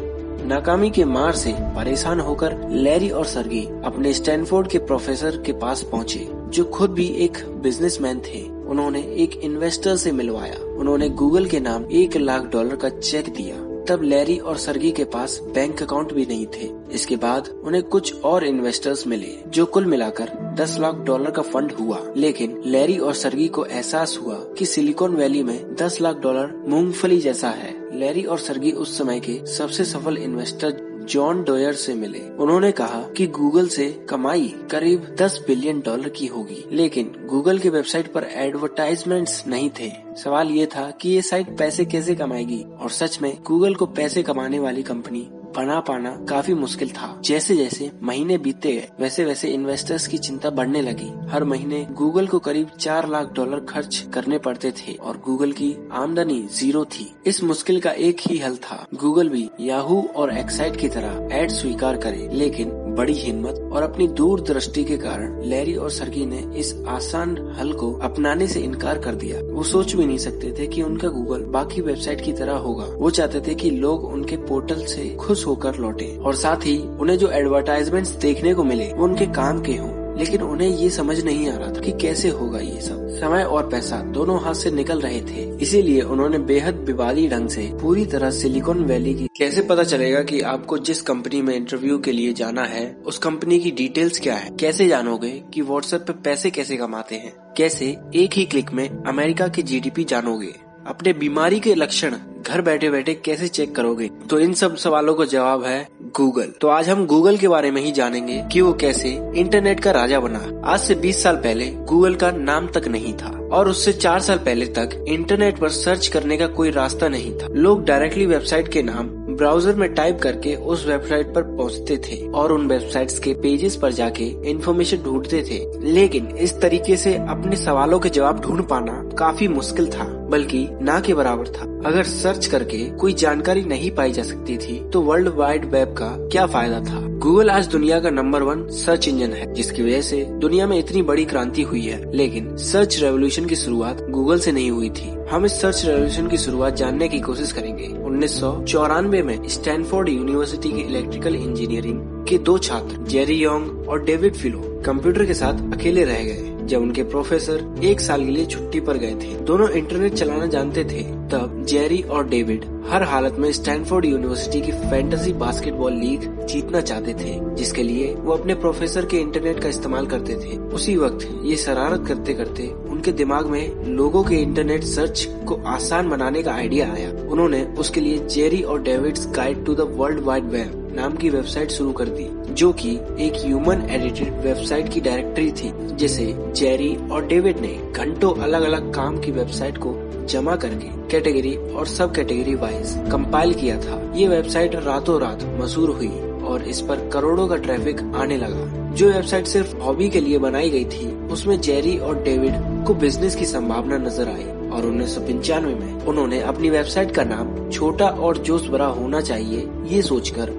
नाकामी 0.46 0.90
के 0.90 1.04
मार 1.04 1.32
से 1.32 1.54
परेशान 1.58 2.20
होकर 2.20 2.68
लैरी 2.70 3.10
और 3.10 3.24
सरगी 3.24 3.68
अपने 3.84 4.12
स्टैनफोर्ड 4.12 4.68
के 4.68 4.78
प्रोफेसर 4.78 5.42
के 5.46 5.52
पास 5.52 5.82
पहुँचे। 5.82 6.28
जो 6.48 6.64
खुद 6.64 6.90
भी 6.90 7.06
एक 7.06 7.32
बिजनेसमैन 7.48 8.20
थे, 8.20 8.48
उन्होंने 8.50 9.02
एक 9.02 9.36
इन्वेस्टर 9.36 9.96
से 9.96 10.12
मिलवाया। 10.12 10.74
उन्होंने 10.76 11.08
गूगल 11.08 11.46
के 11.46 11.60
नाम 11.60 11.84
एक 11.92 12.16
लाख 12.16 12.42
डॉलर 12.42 12.76
का 12.76 12.88
चेक 12.88 13.28
दिया। 13.28 13.76
तब 13.88 14.02
लैरी 14.02 14.38
और 14.38 14.56
सरगी 14.56 14.90
के 14.92 15.04
पास 15.04 15.40
बैंक 15.42 15.82
अकाउंट 15.82 16.12
भी 16.12 16.26
नहीं 16.26 16.46
थे। 16.46 16.70
इसके 16.92 17.16
बाद 17.16 17.48
उन्हें 17.64 17.82
कुछ 17.82 18.20
और 18.20 18.44
इन्वेस्टर्स 18.44 19.06
मिले, 19.06 19.38
जो 19.48 19.66
कुल 19.66 19.86
मिलाकर 19.86 20.54
10 20.58 20.76
लाख 20.80 20.94
डॉलर 20.94 21.30
का 21.30 21.42
फंड 21.42 21.72
हुआ। 21.72 22.12
लेकिन 22.16 22.62
लैरी 22.66 22.98
और 22.98 23.14
सरगी 23.14 23.48
को 23.48 23.64
एहसास 23.64 24.18
हुआ 24.22 24.34
कि 24.34 24.66
सिलिकॉन 24.66 25.16
वैली 25.16 25.42
में 25.42 25.74
10 25.74 26.00
लाख 26.00 26.16
डॉलर 26.16 26.64
मूंगफली 26.68 27.18
जैसा 27.18 27.48
है। 27.48 27.98
लैरी 27.98 28.22
और 28.22 28.38
सरगी 28.38 28.72
उस 28.72 28.98
समय 28.98 29.20
के 29.20 29.46
सबसे 29.46 29.84
सफल 29.84 30.16
इन्वेस्टर 30.16 30.85
जॉन 31.08 31.42
डोयर 31.44 31.72
से 31.72 31.94
मिले। 31.94 32.20
उन्होंने 32.36 32.70
कहा 32.72 33.00
कि 33.16 33.26
गूगल 33.26 33.68
से 33.68 33.90
कमाई 34.10 34.48
करीब 34.70 35.14
10 35.20 35.38
बिलियन 35.46 35.80
डॉलर 35.80 36.08
की 36.08 36.26
होगी, 36.26 36.64
लेकिन 36.72 37.12
गूगल 37.26 37.58
की 37.58 37.68
वेबसाइट 37.68 38.12
पर 38.12 38.24
एडवर्टाइजमेंट्स 38.24 39.46
नहीं 39.46 39.70
थे। 39.80 39.90
सवाल 40.16 40.50
ये 40.50 40.66
था 40.66 40.90
कि 40.90 41.08
ये 41.08 41.22
साइट 41.22 41.56
पैसे 41.58 41.84
कैसे 41.84 42.14
कमाएगी, 42.14 42.62
और 42.80 42.90
सच 42.90 43.18
में 43.22 43.36
गूगल 43.46 43.74
को 43.74 43.86
पैसे 43.86 44.22
कमाने 44.22 44.58
वाली 44.58 44.82
कंपनी 44.82 45.28
बना 45.56 45.78
पाना 45.80 46.10
काफ़ी 46.28 46.54
मुश्किल 46.54 46.90
था। 46.90 47.08
जैसे 47.24 47.56
जैसे 47.56 47.90
महीने 48.02 48.38
बीते 48.38 48.72
गए 48.72 48.88
वैसे 49.00 49.24
वैसे 49.24 49.48
इन्वेस्टर्स 49.48 50.06
की 50.06 50.18
चिंता 50.18 50.50
बढ़ने 50.50 50.82
लगी। 50.82 51.10
हर 51.28 51.44
महीने 51.44 51.86
गूगल 51.92 52.26
को 52.26 52.38
करीब 52.38 52.70
चार 52.80 53.08
लाख 53.08 53.32
डॉलर 53.32 53.60
खर्च 53.64 54.04
करने 54.14 54.38
पड़ते 54.38 54.72
थे 54.72 54.94
और 54.94 55.20
गूगल 55.26 55.52
की 55.52 55.74
आमदनी 55.92 56.40
ज़ीरो 56.52 56.84
थी। 56.86 57.10
इस 57.26 57.42
मुश्किल 57.42 57.80
का 57.80 57.90
एक 57.90 58.20
ही 58.20 58.38
हल 58.38 58.56
था। 58.62 58.84
गूगल 58.94 59.28
भी 59.28 59.48
याहू 59.60 60.02
और 60.16 60.36
एक्साइट 60.38 60.76
की 60.76 60.88
तरह 60.88 61.36
एड 61.36 61.50
स्वीकार 61.50 61.96
करे, 61.96 62.28
लेकिन 62.32 62.70
बड़ी 62.96 63.12
हिम्मत 63.12 63.70
और 63.72 63.82
अपनी 63.82 64.06
दूर 64.08 64.40
दृष्टि 64.40 64.84
के 64.84 64.96
कारण 64.96 65.40
लैरी 65.42 65.74
और 65.74 65.90
सरगी 65.90 66.26
ने 66.26 66.38
इस 66.56 66.74
आसान 66.88 67.36
हल 67.58 67.72
को 67.72 67.92
अपनाने 68.02 68.46
से 68.46 68.60
इनकार 68.60 68.98
कर 68.98 69.14
दिया। 69.14 69.40
वो 69.42 69.62
सोच 69.62 69.94
भी 69.94 70.06
नहीं 70.06 70.18
सकते 70.18 70.54
थे 70.58 70.66
कि 70.66 70.82
उनका 70.82 71.08
गूगल 71.08 71.44
बाकी 71.50 71.80
वेबसाइट 71.80 72.20
की 72.20 72.32
तरह 72.32 72.56
होगा। 72.58 72.84
वो 72.84 73.10
चाहते 73.10 73.40
थे 73.40 73.54
कि 73.54 73.70
लोग 73.70 74.04
उनके 74.04 74.36
पोर्टल 74.36 74.84
से 74.84 75.08
खुश 75.16 75.46
होकर 75.46 75.76
लौटे 75.76 76.16
और 76.16 76.34
साथ 76.34 76.66
ही 76.66 76.78
उन्हें 77.00 77.18
जो 77.18 77.30
एडवर्टाइजमेंट्स 77.30 78.10
देखने 78.10 78.54
को 78.54 78.64
मिले, 78.64 78.92
वो 78.92 79.04
उनके 79.04 79.26
काम 79.26 79.62
के 79.62 79.72
हों। 79.72 79.95
लेकिन 80.18 80.42
उन्हें 80.42 80.68
ये 80.68 80.90
समझ 80.90 81.24
नहीं 81.24 81.48
आ 81.48 81.56
रहा 81.56 81.68
था 81.68 81.80
कि 81.80 81.92
कैसे 81.92 82.28
होगा 82.28 82.58
ये 82.58 82.80
सब। 82.80 83.08
समय 83.08 83.44
और 83.44 83.68
पैसा 83.68 83.96
दोनों 83.96 84.42
हाथ 84.42 84.54
से 84.54 84.70
निकल 84.70 85.00
रहे 85.00 85.20
थे। 85.20 85.58
इसीलिए 85.62 86.00
उन्होंने 86.00 86.38
बेहद 86.38 86.74
विवादी 86.74 87.28
ढंग 87.28 87.48
से 87.48 87.70
पूरी 87.82 88.06
तरह 88.06 88.30
सिलिकॉन 88.30 88.84
वैली 88.84 89.14
की 89.14 89.30
कैसे 89.36 89.62
पता 89.62 89.82
चलेगा 89.82 90.22
कि 90.22 90.40
आपको 90.40 90.78
जिस 90.78 91.02
कंपनी 91.02 91.42
में 91.42 91.54
इंटरव्यू 91.54 91.98
के 91.98 92.12
लिए 92.12 92.32
जाना 92.32 92.64
है, 92.64 92.96
उस 93.06 93.18
कंपनी 93.18 93.58
की 93.58 93.70
डिटेल्स 93.70 94.20
क्या 94.20 94.34
है? 94.34 94.50
कैसे 94.60 94.88
जानोगे 94.88 95.42
कि 95.54 95.60
व्हाट्सएप 95.60 96.00
पे 96.00 96.12
पैसे 96.12 96.50
कैसे 96.50 96.76
कमाते 96.76 97.14
हैं? 97.14 97.32
कैसे 97.56 97.96
एक 98.14 98.30
ही 98.34 98.44
क्लिक 98.44 98.72
में 98.72 99.04
अमेरिका 99.04 99.48
की 99.48 99.62
जीडीपी 99.62 100.04
जानोगे? 100.04 100.65
अपने 100.86 101.12
बीमारी 101.12 101.58
के 101.60 101.74
लक्षण 101.74 102.14
घर 102.42 102.60
बैठे 102.62 102.90
बैठे 102.90 103.14
कैसे 103.14 103.46
चेक 103.48 103.74
करोगे? 103.76 104.08
तो 104.30 104.38
इन 104.40 104.52
सब 104.52 104.76
सवालों 104.76 105.14
का 105.14 105.24
जवाब 105.24 105.64
है 105.64 105.88
गूगल 106.16 106.52
तो 106.60 106.68
आज 106.68 106.88
हम 106.88 107.04
गूगल 107.06 107.36
के 107.36 107.48
बारे 107.48 107.70
में 107.70 107.80
ही 107.82 107.92
जानेंगे 107.92 108.42
कि 108.52 108.60
वो 108.60 108.72
कैसे 108.72 109.08
इंटरनेट 109.36 109.80
का 109.80 109.90
राजा 109.90 110.20
बना। 110.20 110.44
आज 110.64 110.80
से 110.80 110.94
20 110.94 111.22
साल 111.22 111.36
पहले 111.36 111.66
गूगल 111.84 112.14
का 112.14 112.30
नाम 112.30 112.66
तक 112.66 112.88
नहीं 112.88 113.12
था 113.14 113.36
और 113.52 113.68
उससे 113.68 113.92
चार 113.92 114.20
साल 114.20 114.38
पहले 114.38 114.66
तक 114.66 115.04
इंटरनेट 115.08 115.58
पर 115.58 115.68
सर्च 115.68 116.06
करने 116.06 116.36
का 116.36 116.46
कोई 116.46 116.70
रास्ता 116.70 117.08
नहीं 117.08 117.32
था। 117.32 117.48
लोग 117.52 117.84
डायरेक्टली 117.84 118.26
वेबसाइट 118.26 118.68
के 118.68 118.82
नाम 118.82 119.08
ब्राउज़र 119.36 119.74
में 119.74 119.92
टाइप 119.94 120.18
करके 120.18 120.54
उस 120.54 120.86
वेबसाइट 120.86 121.34
पर 121.34 121.42
पहुँचते 121.56 121.96
थे 121.96 122.16
और 122.32 122.52
उन 122.52 122.66
वेबसाइट्स 122.66 123.18
के 123.18 123.32
पेजेस 123.34 123.76
पर 123.76 123.92
जाके 123.92 124.24
इन्फॉर्मेशन 124.50 125.02
ढूंढते 125.02 125.42
थे। 125.42 125.58
लेकिन 125.92 126.26
इस 126.36 126.60
तरीके 126.60 126.96
से 126.96 127.14
अपने 127.16 127.56
सवालों 127.56 127.98
के 127.98 128.08
जवाब 128.08 128.40
ढूंढ 128.40 128.62
पाना 128.62 129.02
काफ़ी 129.18 129.48
मुश्किल 129.48 129.88
था। 129.88 130.04
बल्कि 130.30 130.66
ना 130.82 130.98
के 131.00 131.14
बराबर 131.14 131.48
था। 131.48 131.64
अगर 131.86 132.04
सर्च 132.04 132.46
करके 132.46 132.78
कोई 132.90 133.12
जानकारी 133.14 133.62
नहीं 133.64 133.90
पाई 133.90 134.12
जा 134.12 134.22
सकती 134.22 134.56
थी 134.58 134.78
तो 134.90 135.00
वर्ल्ड 135.00 135.28
वाइड 135.36 135.64
वेब 135.64 135.94
का 135.94 136.08
क्या 136.22 136.46
फ़ायदा 136.46 136.80
था? 136.80 137.04
गूगल 137.18 137.50
आज 137.50 137.66
दुनिया 137.66 137.98
का 138.00 138.10
नंबर 138.10 138.42
वन 138.42 138.66
सर्च 138.70 139.08
इंजन 139.08 139.32
है, 139.32 139.52
जिसकी 139.54 139.82
वजह 139.82 140.00
से 140.00 140.24
दुनिया 140.40 140.66
में 140.66 140.78
इतनी 140.78 141.02
बड़ी 141.02 141.24
क्रांति 141.24 141.62
हुई 141.62 141.82
है। 141.82 142.00
लेकिन 142.14 142.56
सर्च 142.56 142.98
रेवोल्यूशन 143.00 143.44
की 143.44 143.56
शुरुआत 143.56 144.02
गूगल 144.10 144.38
से 144.38 144.52
नहीं 144.52 144.70
हुई 144.70 144.90
थी। 144.90 145.10
हम 145.30 145.44
इस 145.44 145.60
सर्च 145.60 145.84
रेवोल्यूशन 145.84 146.26
की 146.26 146.36
शुरुआत 146.38 146.76
जानने 146.76 147.08
की 147.08 147.20
कोशिश 147.20 147.52
करेंगे। 147.52 147.86
उन्नीस 148.04 148.38
सौ 148.40 148.52
चौरानवे 148.64 149.22
में 149.22 149.48
स्टैनफोर्ड 149.48 150.08
यूनिवर्सिटी 150.08 150.72
की 150.72 150.80
इलेक्ट्रिकल 150.80 151.34
इंजीनियरिंग 151.34 152.00
के 152.28 152.38
दो 152.38 152.58
छात्र 152.58 153.02
जेरी 153.04 153.34
योंग 153.34 153.88
और 153.88 154.04
डेविड 154.04 154.34
फिलो 154.34 154.60
कंप्यूटर 154.86 155.24
के 155.26 155.34
साथ 155.34 155.72
अकेले 155.74 156.04
रह 156.04 156.22
गए। 156.24 156.55
जब 156.66 156.82
उनके 156.82 157.02
प्रोफेसर 157.04 157.84
एक 157.84 158.00
साल 158.00 158.24
के 158.24 158.30
लिए 158.30 158.46
छुट्टी 158.46 158.80
पर 158.80 158.96
गए 158.96 159.14
थे, 159.14 159.34
दोनों 159.40 159.68
इंटरनेट 159.70 160.14
चलाना 160.14 160.46
जानते 160.46 160.84
थे, 160.84 161.02
तब 161.30 161.62
जेरी 161.68 162.00
और 162.02 162.28
डेविड 162.28 162.64
हर 162.88 163.02
हालत 163.02 163.36
में 163.38 163.50
स्टैनफोर्ड 163.52 164.04
यूनिवर्सिटी 164.04 164.60
की 164.60 164.72
फैंटेसी 164.72 165.32
बास्केटबॉल 165.32 165.92
लीग 165.92 166.28
जीतना 166.46 166.80
चाहते 166.80 167.14
थे, 167.14 167.34
जिसके 167.56 167.82
लिए 167.82 168.14
वो 168.14 168.32
अपने 168.32 168.54
प्रोफेसर 168.54 169.06
के 169.06 169.16
इंटरनेट 169.16 169.60
का 169.60 169.68
इस्तेमाल 169.68 170.06
करते 170.06 170.36
थे। 170.36 170.56
उसी 170.74 170.96
वक्त 170.96 171.28
ये 171.42 171.56
शरारत 171.56 172.06
करते 172.08 172.34
करते 172.34 172.66
उनके 172.90 173.12
दिमाग 173.12 173.46
में 173.46 173.84
लोगों 173.86 174.24
के 174.24 174.36
इंटरनेट 174.36 174.84
सर्च 174.84 175.26
को 175.48 175.60
आसान 175.66 176.08
बनाने 176.08 176.42
का 176.42 176.52
आइडिया 176.52 176.92
आया। 176.92 177.10
उन्होंने 177.28 177.64
उसके 177.78 178.00
लिए 178.00 178.18
जेरी 178.26 178.62
और 178.62 178.82
David's 178.82 179.28
guide 179.36 179.64
to 179.66 179.74
the 179.74 179.92
world 179.96 180.20
wide 180.20 180.44
web. 180.44 180.82
नाम 180.96 181.16
की 181.16 181.30
वेबसाइट 181.30 181.70
शुरू 181.70 181.92
कर 181.92 182.08
दी, 182.08 182.28
जो 182.54 182.72
कि 182.72 182.90
एक 183.20 183.32
ह्यूमन 183.36 183.82
एडिटेड 183.90 184.40
वेबसाइट 184.40 184.88
की 184.88 185.00
डायरेक्टरी 185.00 185.50
थी, 185.52 185.72
जिसे 185.96 186.24
जेरी 186.56 186.94
और 187.12 187.26
डेविड 187.26 187.60
ने 187.60 187.74
घंटों 187.92 188.34
अलग 188.34 188.62
अलग 188.62 188.92
काम 188.94 189.18
की 189.18 189.32
वेबसाइट 189.32 189.78
को 189.78 189.94
जमा 190.26 190.56
करके 190.56 190.88
कैटेगरी 191.10 191.54
और 191.56 191.86
सब 191.86 192.14
कैटेगरी 192.14 192.54
वाइज 192.54 192.94
कंपाइल 193.12 193.54
किया 193.54 193.76
था। 193.80 194.00
ये 194.16 194.28
वेबसाइट 194.28 194.74
रातों 194.76 195.20
रात 195.20 195.44
मशहूर 195.60 195.90
हुई 195.90 196.10
और 196.48 196.62
इस 196.62 196.80
पर 196.80 197.08
करोड़ों 197.12 197.46
का 197.48 197.56
ट्रैफ़िक 197.58 198.00
आने 198.16 198.36
लगा। 198.36 198.92
जो 198.92 199.10
वेबसाइट 199.12 199.46
सिर्फ़ 199.46 199.76
हॉबी 199.76 200.08
के 200.10 200.20
लिए 200.20 200.38
बनाई 200.38 200.70
गई 200.70 200.84
थी, 200.86 201.06
उसमें 201.26 201.60
जेरी 201.60 201.96
और 201.98 202.22
डेविड 202.22 202.84
को 202.86 202.94
बिज़नेस 202.94 203.36
की 203.36 203.44
संभावना 203.44 203.96
नज़र 203.98 204.28
आई। 204.28 204.44
और 204.76 204.86
उन्नीस 204.86 205.14
सौ 205.14 205.20
में 205.60 206.04
उन्होंने 206.06 206.40
अपनी 206.42 206.70
वेबसाइट 206.70 207.10
का 207.10 207.24
नाम 207.24 207.70
छोटा 207.70 208.06
और 208.06 208.38
जोश 208.38 208.68
भरा 208.68 208.86
होना 208.86 209.20
चाहिए, 209.20 209.68
ये 209.86 210.02
सोचकर 210.02 210.52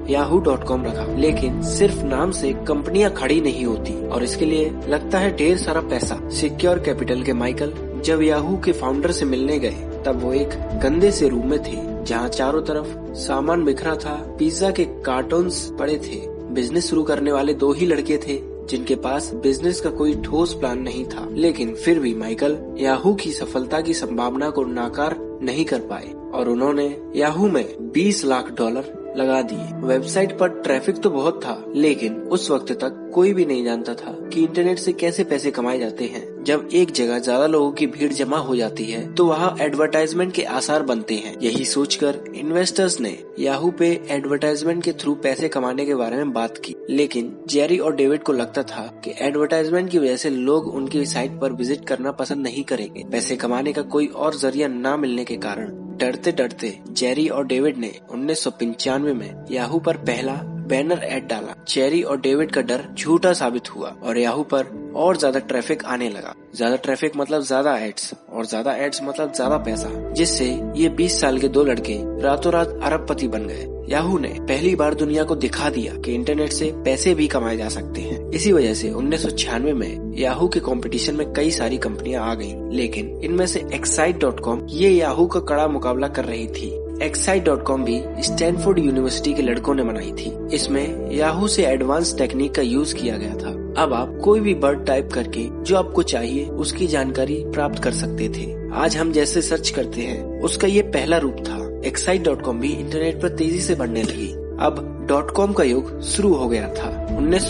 कॉम 0.64 0.86
रखा। 0.86 1.06
लेकिन 1.16 1.62
सिर्फ़ 1.62 2.04
नाम 2.04 2.32
से 2.32 2.54
कंपनियाँ 2.68 3.12
खड़ी 3.12 3.40
नहीं 3.42 3.66
होती 3.66 3.94
और 4.08 4.24
इसके 4.24 4.46
लिए 4.46 4.72
लगता 4.88 5.20
है 5.20 5.36
ढेर 5.38 5.58
सारा 5.58 5.82
पैसा। 5.82 6.20
सिक्योर 6.32 6.80
कैपिटल 6.80 7.24
के 7.24 7.34
माइकल 7.34 7.74
जब 8.06 8.22
याहू 8.22 8.58
के 8.58 8.72
फाउंडर 8.72 9.12
से 9.12 9.26
मिलने 9.26 9.60
गए, 9.60 9.76
तब 10.06 10.20
वो 10.24 10.34
एक 10.34 10.50
गंदे 10.84 11.12
से 11.12 11.30
रूम 11.30 11.50
में 11.50 11.60
थे, 11.60 12.06
जहाँ 12.06 12.28
चारों 12.30 12.62
तरफ़ 12.62 13.14
सामान 13.18 13.64
बिखरा 13.64 13.96
था, 13.96 14.16
पिज्जा 14.40 14.70
के 14.72 14.84
कार्टून 15.06 15.50
पड़े 15.80 15.98
थे। 15.98 16.20
बिज़नेस 16.54 16.90
शुरू 16.90 17.04
करने 17.04 17.32
वाले 17.32 17.54
दो 17.54 17.72
ही 17.74 17.86
लड़के 17.86 18.18
थे 18.18 18.36
जिनके 18.70 18.96
पास 18.96 19.34
बिज़नेस 19.34 19.82
का 19.82 19.90
कोई 19.90 20.16
ठोस 20.16 20.54
प्लान 20.54 20.80
नहीं 20.80 21.06
था। 21.06 21.28
लेकिन 21.32 21.76
फिर 21.76 22.00
भी 22.00 22.14
माइकल 22.16 22.58
याहू 22.78 23.14
की 23.14 23.32
सफलता 23.32 23.82
की 23.82 23.94
संभावना 23.94 24.50
को 24.50 24.64
नाकार 24.64 25.40
नहीं 25.42 25.66
कर 25.66 25.80
पाए 25.80 26.14
और 26.34 26.50
उन्होंने 26.50 27.02
याहू 27.16 27.50
में 27.50 27.92
20 27.92 28.26
लाख 28.26 28.52
डॉलर 28.52 29.14
लगा 29.18 29.42
दिए। 29.42 29.88
वेबसाइट 29.88 30.38
पर 30.38 30.48
ट्रैफ़िक 30.48 30.98
तो 30.98 31.10
बहुत 31.10 31.42
था, 31.44 31.66
लेकिन 31.76 32.16
उस 32.16 32.52
वक्त 32.52 32.72
तक 32.72 33.12
कोई 33.14 33.34
भी 33.34 33.46
नहीं 33.46 33.64
जानता 33.64 33.94
था 33.94 34.12
कि 34.34 34.42
इंटरनेट 34.42 34.80
से 34.80 34.94
कैसे 34.94 35.24
पैसे 35.24 35.52
कमाए 35.52 35.80
जाते 35.80 36.06
हैं। 36.06 36.37
जब 36.48 36.70
एक 36.74 36.92
जगह 36.92 37.18
ज़्यादा 37.20 37.48
लोगों 37.48 37.72
की 37.72 37.86
भीड़ 37.88 38.12
जमा 38.14 38.38
हो 38.40 38.56
जाती 38.56 38.84
है 38.86 39.02
तो 39.14 39.26
वहाँ 39.26 39.56
एडवर्टाइजमेंट 39.62 40.32
के 40.34 40.44
आसार 40.44 40.84
बनते 40.84 41.16
हैं। 41.16 41.36
यही 41.42 41.66
सोचकर 41.66 42.20
इन्वेस्टर्स 42.36 43.00
ने 43.00 43.12
याहू 43.40 43.72
पे 43.72 43.90
एडवर्टाइजमेंट 44.12 44.84
के 44.84 44.92
थ्रू 44.94 45.16
पैसे 45.16 45.50
कमाने 45.50 45.86
के 45.86 45.96
बारे 45.96 46.18
में 46.18 46.32
बात 46.34 46.58
की। 46.58 46.76
लेकिन 46.90 47.36
जेरी 47.50 47.78
और 47.78 47.96
डेविड 47.96 48.24
को 48.24 48.34
लगता 48.34 48.64
था 48.64 48.86
कि 49.06 49.16
एडवर्टाइजमेंट 49.20 49.90
की 49.92 50.00
वजह 50.00 50.16
से 50.16 50.30
लोग 50.30 50.68
उनकी 50.68 51.06
साइट 51.06 51.40
पर 51.42 51.54
विज़िट 51.54 51.86
करना 51.88 52.12
पसंद 52.14 52.44
नहीं 52.44 52.64
करेंगे। 52.64 53.04
पैसे 53.12 53.36
कमाने 53.36 53.74
का 53.74 53.82
कोई 53.82 54.08
और 54.08 54.36
ज़रिया 54.36 54.68
न 54.68 55.00
मिलने 55.00 55.26
के 55.26 55.38
कारण 55.38 55.72
डरते 55.98 56.32
डरते 56.32 56.78
जेरी 56.92 57.28
और 57.28 57.46
डेविड 57.48 57.78
ने 57.78 57.94
उन्नीस 58.12 58.44
सौ 58.44 58.50
पंचानवे 58.52 59.14
में 59.14 59.46
याहू 59.52 59.80
पर 59.80 59.98
पहला 60.04 60.42
बैनर 60.68 61.04
एड 61.06 61.28
डाला। 61.28 61.54
चेरी 61.68 62.02
और 62.04 62.20
डेविड 62.22 62.52
का 62.52 62.62
डर 62.64 62.84
झूठा 62.94 63.34
साबित 63.34 63.76
हुआ 63.76 63.96
और 64.04 64.18
याहू 64.18 64.44
पर 64.54 64.76
और 64.96 65.18
ज़्यादा 65.18 65.40
ट्रैफ़िक 65.42 65.84
आने 65.86 66.10
लगा। 66.10 66.34
ज़्यादा 66.56 66.76
ट्रैफ़िक 66.76 67.16
मतलब 67.18 67.42
ज़्यादा 67.44 67.76
एड्स 67.78 68.14
और 68.30 68.46
ज़्यादा 68.46 68.74
एड्स 68.76 69.02
मतलब 69.04 69.34
ज़्यादा 69.34 69.58
पैसा 69.58 69.90
जिससे 70.14 70.46
ये 70.76 70.90
20 70.92 71.20
साल 71.22 71.38
के 71.40 71.48
दो 71.48 71.64
लड़के 71.64 71.98
रातों 72.24 72.54
रात 72.54 72.80
अरबपति 72.84 73.28
बन 73.28 73.46
गए। 73.48 73.68
याहू 73.90 74.18
ने 74.20 74.30
पहली 74.40 74.74
बार 74.76 74.94
दुनिया 74.94 75.24
को 75.24 75.36
दिखा 75.36 75.70
दिया 75.70 75.94
कि 75.96 76.14
इंटरनेट 76.14 76.54
से 76.54 76.72
पैसे 76.86 77.14
भी 77.16 77.28
कमाए 77.28 77.58
जा 77.58 77.68
सकते 77.70 78.02
हैं। 78.02 78.20
इसी 78.32 78.52
वजह 78.52 78.74
से 78.74 78.90
उन्नीस 78.92 79.22
सौ 79.24 79.30
छियानवे 79.30 79.74
में 79.74 80.18
याहू 80.18 80.48
के 80.48 80.60
कंपटीशन 80.62 81.16
में 81.16 81.32
कई 81.34 81.52
सारी 81.52 81.78
कंपनियाँ 81.78 82.26
आ 82.26 82.34
गईं, 82.34 82.70
लेकिन 82.72 83.20
इनमें 83.24 83.46
से 83.48 83.66
एक्साइट 83.76 84.20
डॉट 84.22 84.40
कॉम 84.40 84.66
ये 84.72 84.90
याहू 84.90 85.26
का 85.28 85.40
कड़ा 85.42 85.68
मुकाबला 85.68 86.08
कर 86.10 86.26
रही 86.26 86.48
थी। 86.48 86.70
एक्साइट 87.04 87.44
डॉट 87.44 87.64
कॉम 87.64 87.84
भी 87.84 88.04
स्टैनफोर्ड 88.20 88.80
यूनिवर्सिटी 88.80 89.34
के 89.34 89.42
लड़कों 89.42 89.76
ने 89.76 89.84
बनाई 89.84 90.12
थी। 90.12 90.56
इसमें 90.56 91.12
याहू 91.12 91.48
से 91.48 91.66
एडवांस 91.66 92.18
टेक्निक 92.18 92.56
का 92.56 92.62
यूज़ 92.62 92.96
किया 92.96 93.18
गया 93.18 93.34
था। 93.34 93.50
अब 93.84 93.94
आप 93.94 94.20
कोई 94.24 94.40
भी 94.40 94.54
वर्ड 94.54 94.86
टाइप 94.86 95.10
करके 95.14 95.64
जो 95.64 95.78
आपको 95.78 96.04
चाहिए, 96.04 96.46
उसकी 96.46 96.88
जानकारी 96.88 97.44
प्राप्त 97.48 97.84
कर 97.84 97.92
सकते 97.92 98.30
थे। 98.30 98.72
आज 98.74 98.98
हम 98.98 99.12
जैसे 99.12 99.42
सर्च 99.42 99.70
करते 99.70 100.02
हैं, 100.02 100.42
उसका 100.42 100.68
ये 100.68 100.82
पहला 100.82 101.18
रूप 101.18 101.36
था। 101.40 101.82
एक्साइट 101.86 102.24
डॉट 102.24 102.42
कॉम 102.42 102.60
भी 102.60 102.70
इंटरनेट 102.70 103.22
पर 103.22 103.30
तेज़ी 103.30 103.62
से 103.62 103.76
बढ़ने 103.76 104.04
लगी। 104.04 104.32
अब 104.60 104.94
डॉट 105.08 105.30
कॉम 105.32 105.54
का 105.54 105.64
युग 105.64 106.00
शुरू 106.04 106.34
हो 106.36 106.48
गया 106.50 106.68
था। 106.74 106.90
उन्नीस 107.18 107.44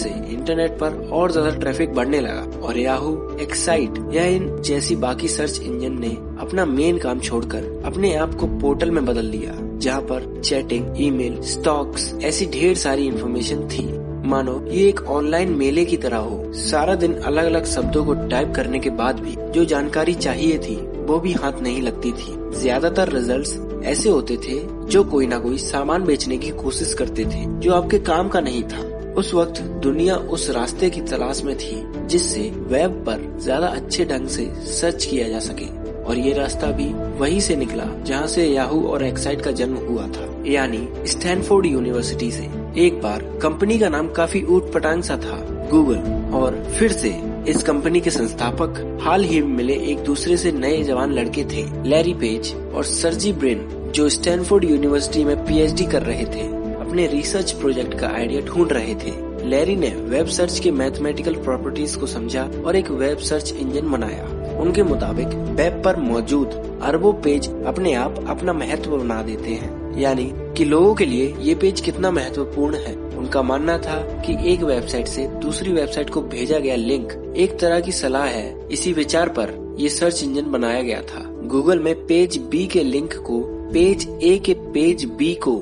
से 0.00 0.08
इंटरनेट 0.08 0.78
पर 0.78 0.94
और 1.12 1.32
ज़्यादा 1.32 1.50
ट्रैफ़िक 1.58 1.94
बढ़ने 1.94 2.20
लगा 2.20 2.66
और 2.66 2.78
याहू 2.78 3.16
एक्साइट 3.40 3.98
या 4.12 4.24
इन 4.26 4.46
जैसी 4.62 4.96
बाकी 4.96 5.28
सर्च 5.28 5.60
इंजन 5.60 5.98
ने 6.00 6.10
अपना 6.40 6.64
मेन 6.66 6.98
काम 6.98 7.20
छोड़कर 7.20 7.64
अपने 7.86 8.14
आप 8.16 8.34
को 8.34 8.46
पोर्टल 8.60 8.90
में 8.90 9.04
बदल 9.04 9.26
लिया 9.26 9.54
जहाँ 9.78 10.00
पर 10.02 10.40
चैटिंग 10.40 11.02
ईमेल, 11.02 11.40
स्टॉक्स 11.42 12.12
ऐसी 12.24 12.46
ढेर 12.52 12.74
सारी 12.76 13.06
इन्फॉर्मेशन 13.06 13.68
थी। 13.68 13.86
मानो 14.28 14.60
ये 14.68 14.88
एक 14.88 15.00
ऑनलाइन 15.10 15.50
मेले 15.54 15.84
की 15.84 15.96
तरह 15.96 16.16
हो। 16.18 16.52
सारा 16.60 16.94
दिन 16.94 17.14
अलग 17.16 17.44
अलग 17.44 17.64
शब्दों 17.66 18.04
को 18.04 18.14
टाइप 18.28 18.52
करने 18.56 18.78
के 18.78 18.90
बाद 18.92 19.20
भी 19.20 19.36
जो 19.52 19.64
जानकारी 19.66 20.14
चाहिए 20.16 20.58
थी 20.58 20.76
वो 21.06 21.18
भी 21.20 21.32
हाथ 21.34 21.60
नहीं 21.62 21.82
लगती 21.82 22.12
थी। 22.12 22.34
ज़्यादातर 22.60 23.12
रिजल्ट्स 23.12 23.56
ऐसे 23.84 24.08
होते 24.08 24.36
थे 24.36 24.58
जो 24.88 25.04
कोई 25.04 25.26
ना 25.26 25.38
कोई 25.38 25.58
सामान 25.58 26.04
बेचने 26.04 26.38
की 26.38 26.50
कोशिश 26.50 26.94
करते 26.94 27.24
थे, 27.24 27.44
जो 27.60 27.72
आपके 27.72 27.98
काम 27.98 28.28
का 28.28 28.40
नहीं 28.40 28.62
था। 28.62 28.82
उस 29.14 29.32
वक्त 29.34 29.60
दुनिया 29.82 30.16
उस 30.16 30.48
रास्ते 30.50 30.90
की 30.90 31.00
तलाश 31.00 31.42
में 31.44 31.56
थी, 31.58 31.82
जिससे 32.06 32.40
वेब 32.68 32.90
पर 33.06 33.38
ज़्यादा 33.40 33.66
अच्छे 33.66 34.04
ढंग 34.04 34.28
से 34.28 34.50
सर्च 34.72 35.04
किया 35.04 35.28
जा 35.28 35.38
सके। 35.38 35.66
और 36.04 36.18
ये 36.18 36.32
रास्ता 36.32 36.70
भी 36.70 36.86
वहीं 37.18 37.40
से 37.40 37.56
निकला, 37.56 37.84
जहाँ 38.04 38.26
से 38.26 38.46
याहू 38.46 38.82
और 38.86 39.04
एक्साइट 39.04 39.40
का 39.40 39.50
जन्म 39.50 39.76
हुआ 39.76 40.06
था। 40.06 40.28
यानी 40.46 40.88
स्टैनफोर्ड 41.06 41.66
यूनिवर्सिटी 41.66 42.30
से। 42.30 42.50
एक 42.76 43.00
बार 43.02 43.22
कंपनी 43.42 43.78
का 43.78 43.88
नाम 43.88 44.08
काफ़ी 44.08 44.42
ऊट 44.44 44.72
पटांग 44.72 45.02
सा 45.02 45.16
था, 45.16 45.36
गूगल, 45.70 45.98
और 46.36 46.62
फिर 46.78 46.92
से 46.92 47.10
इस 47.48 47.62
कंपनी 47.62 48.00
के 48.00 48.10
संस्थापक 48.10 48.98
हाल 49.02 49.24
ही 49.24 49.40
में 49.40 49.48
मिले 49.48 49.72
एक 49.72 49.98
दूसरे 49.98 50.36
से 50.36 50.52
नए 50.52 50.82
जवान 50.82 51.12
लड़के 51.12 51.44
थे, 51.44 51.88
लैरी 51.88 52.14
पेज 52.14 52.54
और 52.74 52.84
सरजी 52.84 53.32
ब्रेन, 53.32 53.92
जो 53.94 54.08
स्टैनफोर्ड 54.08 54.64
यूनिवर्सिटी 54.64 55.24
में 55.24 55.44
पीएचडी 55.44 55.84
कर 55.84 56.02
रहे 56.02 56.24
थे। 56.24 56.46
अपने 56.74 57.06
रिसर्च 57.06 57.52
प्रोजेक्ट 57.52 57.98
का 57.98 58.08
आइडिया 58.08 58.40
ढूंढ 58.40 58.72
रहे 58.72 58.94
थे। 58.94 59.44
लैरी 59.46 59.76
ने 59.76 59.88
वेब 59.88 60.26
सर्च 60.26 60.58
के 60.58 60.70
मैथमेटिकल 60.70 61.34
प्रॉपर्टीज़ 61.34 61.98
को 61.98 62.06
समझा 62.06 62.50
और 62.66 62.76
एक 62.76 62.90
वेब 62.90 63.18
सर्च 63.18 63.52
इंजन 63.52 63.90
बनाया। 63.90 64.58
उनके 64.58 64.82
मुताबिक, 64.82 65.26
वेब 65.28 65.82
पर 65.84 65.96
मौजूद 65.96 66.80
अरबों 66.82 67.12
पेज 67.12 67.64
अपने 67.64 67.94
आप 67.94 68.24
अपना 68.28 68.52
महत्व 68.52 68.96
बना 68.96 69.22
देते 69.22 69.50
हैं। 69.50 69.83
यानी 69.96 70.30
कि 70.56 70.64
लोगों 70.64 70.94
के 70.94 71.04
लिए 71.04 71.34
ये 71.40 71.54
पेज 71.54 71.80
कितना 71.80 72.10
महत्वपूर्ण 72.10 72.76
है। 72.76 72.94
उनका 73.18 73.42
मानना 73.42 73.76
था 73.78 74.00
कि 74.26 74.36
एक 74.52 74.62
वेबसाइट 74.62 75.06
से 75.08 75.26
दूसरी 75.42 75.72
वेबसाइट 75.72 76.10
को 76.10 76.22
भेजा 76.22 76.58
गया 76.58 76.76
लिंक 76.76 77.12
एक 77.36 77.58
तरह 77.58 77.80
की 77.80 77.92
सलाह 77.92 78.24
है। 78.24 78.68
इसी 78.68 78.92
विचार 78.92 79.28
पर 79.28 79.52
ये 79.78 79.88
सर्च 79.88 80.22
इंजन 80.24 80.50
बनाया 80.50 80.82
गया 80.82 81.00
था। 81.04 81.22
गूगल 81.48 81.78
में 81.78 81.94
पेज 82.06 82.38
बी 82.50 82.66
के 82.66 82.82
लिंक 82.82 83.14
को 83.26 83.40
पेज 83.72 84.08
ए 84.22 84.36
के 84.38 84.54
पेज 84.74 85.04
बी 85.18 85.34
को 85.34 85.56